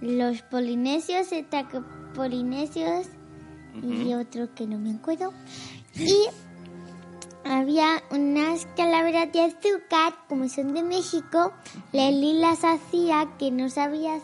Los 0.00 0.42
Polinesios, 0.42 1.28
Polinesios 2.14 3.06
y 3.82 4.12
otro 4.14 4.54
que 4.54 4.66
no 4.66 4.78
me 4.78 4.94
acuerdo. 4.94 5.32
Y 5.94 6.26
había 7.44 8.02
unas 8.10 8.66
calaveras 8.76 9.32
de 9.32 9.42
azúcar, 9.42 10.14
como 10.28 10.48
son 10.48 10.74
de 10.74 10.82
México. 10.82 11.52
Leslie 11.92 12.34
las 12.34 12.64
hacía, 12.64 13.28
que 13.38 13.50
no 13.50 13.70
sabías 13.70 14.22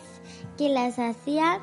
que 0.59 0.69
las 0.69 0.99
hacía 0.99 1.61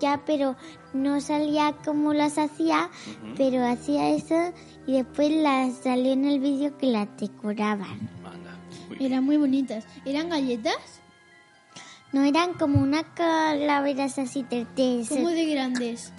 ya, 0.00 0.22
pero 0.24 0.56
no 0.92 1.20
salía 1.20 1.74
como 1.84 2.14
las 2.14 2.38
hacía, 2.38 2.90
pero 3.36 3.66
hacía 3.66 4.10
eso 4.10 4.52
y 4.86 4.92
después 4.94 5.30
las 5.30 5.76
salió 5.78 6.12
en 6.12 6.24
el 6.24 6.40
vídeo 6.40 6.76
que 6.78 6.86
las 6.86 7.08
decoraban. 7.18 8.08
Eran 9.00 9.24
muy 9.24 9.36
bonitas. 9.36 9.84
¿Eran 10.04 10.28
galletas? 10.28 10.76
No, 12.12 12.24
eran 12.24 12.54
como 12.54 12.80
unas 12.80 13.04
calaveras 13.14 14.18
así 14.18 14.44
de... 14.48 14.66
¿Cómo 15.08 15.28
de 15.28 15.46
grandes? 15.46 16.12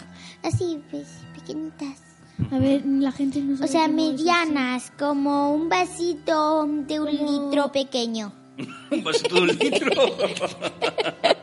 Así, 0.43 0.81
pues, 0.91 1.07
pequeñitas. 1.35 2.09
A 2.51 2.59
ver, 2.59 2.83
la 2.85 3.11
gente 3.11 3.41
no 3.41 3.57
sabe 3.57 3.69
O 3.69 3.71
sea, 3.71 3.87
medianas, 3.87 4.91
como 4.97 5.53
un 5.53 5.67
vasito 5.67 6.65
de 6.65 6.99
un 6.99 7.09
litro 7.09 7.71
pequeño. 7.71 8.31
¿Un 8.91 9.03
vasito 9.03 9.35
de 9.35 9.41
un 9.41 9.47
litro? 9.47 9.91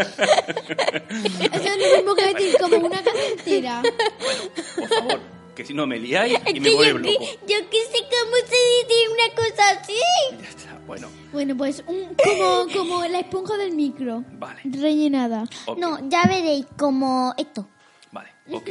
Eso 0.00 1.68
es 1.68 1.78
lo 1.78 1.96
mismo 1.96 2.14
que 2.14 2.34
decir 2.34 2.56
como 2.58 2.76
una 2.76 3.02
casa 3.02 3.26
entera. 3.32 3.82
Bueno, 3.82 4.42
por 4.76 4.88
favor, 4.88 5.20
que 5.54 5.64
si 5.64 5.74
no 5.74 5.86
me 5.86 5.98
liáis 5.98 6.38
y 6.54 6.60
me 6.60 6.72
yo, 6.72 6.98
loco. 6.98 7.24
Yo 7.46 7.70
que 7.70 7.84
sé 7.84 7.98
cómo 8.08 8.36
se 8.46 8.56
dice 8.86 9.08
una 9.12 9.34
cosa 9.34 9.70
así. 9.78 10.00
Ya 10.40 10.48
está, 10.48 10.78
bueno. 10.86 11.08
Bueno, 11.32 11.56
pues 11.56 11.84
un, 11.86 12.14
como, 12.14 12.66
como 12.72 13.04
la 13.06 13.20
esponja 13.20 13.56
del 13.56 13.72
micro. 13.72 14.24
Vale. 14.32 14.60
Rellenada. 14.64 15.44
No, 15.76 15.98
ya 16.08 16.24
veréis, 16.24 16.66
como 16.76 17.34
esto. 17.36 17.68
Vale, 18.12 18.30
ok. 18.50 18.70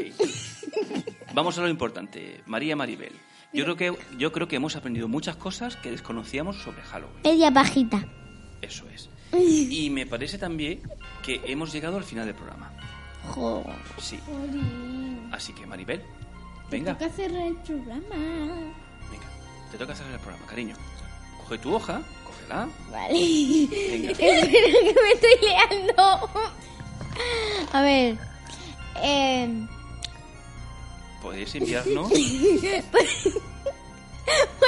Vamos 1.34 1.58
a 1.58 1.62
lo 1.62 1.70
importante. 1.70 2.42
María 2.46 2.76
Maribel. 2.76 3.14
Yo 3.52 3.64
creo, 3.64 3.76
que, 3.78 3.98
yo 4.18 4.32
creo 4.32 4.48
que 4.48 4.58
hemos 4.58 4.76
aprendido 4.76 5.08
muchas 5.08 5.36
cosas 5.36 5.76
que 5.76 5.90
desconocíamos 5.90 6.58
sobre 6.62 6.84
Halloween. 6.84 7.22
Media 7.24 7.50
bajita. 7.50 8.08
Eso 8.62 8.88
es. 8.94 9.09
Y 9.38 9.90
me 9.90 10.06
parece 10.06 10.38
también 10.38 10.82
que 11.24 11.42
hemos 11.46 11.72
llegado 11.72 11.98
al 11.98 12.04
final 12.04 12.26
del 12.26 12.36
programa. 12.36 12.72
Sí. 13.98 14.20
Así 15.32 15.54
que, 15.54 15.66
Maribel, 15.66 16.02
venga. 16.70 16.98
Te 16.98 17.06
toca 17.06 17.16
cerrar 17.16 17.48
el 17.48 17.56
programa. 17.56 18.16
Venga, 19.12 19.28
te 19.72 19.78
toca 19.78 19.96
cerrar 19.96 20.14
el 20.14 20.20
programa, 20.20 20.46
cariño. 20.48 20.76
Coge 21.38 21.58
tu 21.60 21.74
hoja, 21.74 22.02
cógela. 22.26 22.70
Vale. 22.92 23.68
Venga. 23.70 24.12
Espero 24.12 24.48
que 24.50 24.96
me 25.02 25.12
estoy 25.14 25.48
leando. 25.48 26.30
A 27.74 27.82
ver. 27.82 28.18
Eh... 29.02 29.68
Podéis 31.22 31.54
enviarnos. 31.56 32.12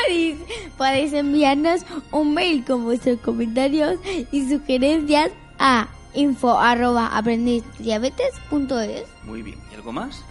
podéis, 0.04 0.38
podéis 0.78 1.14
enviarnos 1.14 1.82
un 2.12 2.34
mail 2.34 2.64
con 2.66 2.84
vuestros 2.84 3.20
comentarios 3.20 4.00
y 4.32 4.50
sugerencias 4.50 5.32
a 5.60 5.88
info 6.14 6.60
arroba 6.60 7.08
aprendizdiabetes.es. 7.18 9.06
Muy 9.24 9.42
bien. 9.42 9.60
¿Y 9.72 9.76
algo 9.76 9.92
más? 9.92 10.24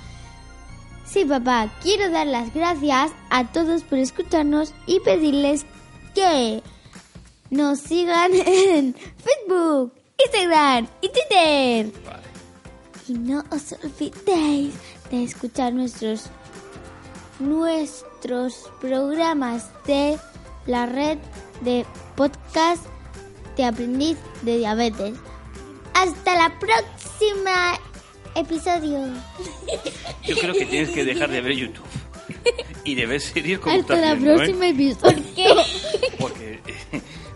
Sí, 1.05 1.25
papá, 1.25 1.71
quiero 1.83 2.11
dar 2.11 2.27
las 2.27 2.53
gracias 2.55 3.13
a 3.31 3.47
todos 3.51 3.83
por 3.83 3.99
escucharnos 3.99 4.73
y 4.87 5.01
pedirles 5.01 5.67
que 6.15 6.63
nos 7.51 7.81
sigan 7.81 8.33
en 8.47 8.95
Facebook, 8.95 9.93
Instagram 10.25 10.87
y 11.01 11.09
Twitter. 11.09 11.93
Vale. 12.05 12.23
Y 13.09 13.15
no 13.15 13.43
os 13.51 13.73
olvidéis 13.73 14.75
de 15.11 15.25
escuchar 15.25 15.73
nuestros 15.73 16.31
nuestros 17.40 18.70
programas 18.81 19.70
de 19.87 20.18
la 20.66 20.87
red 20.87 21.18
de 21.62 21.85
podcast 22.16 22.85
de 23.57 23.64
aprendiz 23.64 24.16
de 24.42 24.59
diabetes. 24.59 25.14
Hasta 25.94 26.35
la 26.35 26.59
próxima 26.59 27.79
episodio. 28.35 29.07
Yo 30.26 30.37
creo 30.37 30.55
que 30.55 30.66
tienes 30.66 30.90
que 30.90 31.05
dejar 31.05 31.31
de 31.31 31.40
ver 31.40 31.53
YouTube. 31.53 31.85
Y 32.85 32.94
de 32.94 33.07
ver 33.07 33.20
series 33.20 33.59
como 33.59 33.79
Hasta 33.79 33.96
la 33.96 34.14
viendo, 34.14 34.33
¿eh? 34.33 34.37
próxima 34.37 34.68
episodio. 34.68 35.55
Porque, 36.18 36.61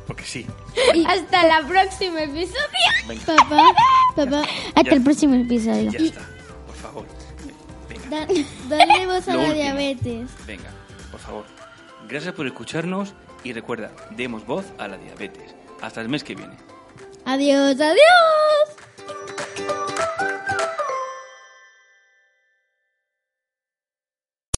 porque 0.07 0.25
sí. 0.25 0.47
Hasta 1.07 1.47
la 1.47 1.67
próxima 1.67 2.23
episodio. 2.23 2.59
Venga, 3.09 3.23
Papá, 3.27 3.63
papá, 4.17 4.43
Hasta 4.69 4.83
Ya. 4.83 4.93
el 4.97 5.03
próximo 5.03 5.35
episodio. 5.35 5.91
ya 5.91 5.99
está. 5.99 6.31
Da- 8.69 9.07
voz 9.07 9.29
a 9.29 9.33
la 9.33 9.39
último. 9.39 9.55
diabetes. 9.55 10.31
venga, 10.47 10.71
por 11.11 11.21
favor. 11.21 11.45
Gracias 12.09 12.35
por 12.35 12.47
escucharnos 12.47 13.15
y 13.45 13.53
recuerda, 13.53 13.91
demos 14.11 14.47
voz 14.47 14.67
a 14.79 14.89
la 14.89 14.97
diabetes. 14.99 15.55
Hasta 15.81 16.01
el 16.01 16.09
mes 16.09 16.23
que 16.25 16.35
viene. 16.35 16.55
Adiós, 17.25 17.81
adiós. 17.81 17.97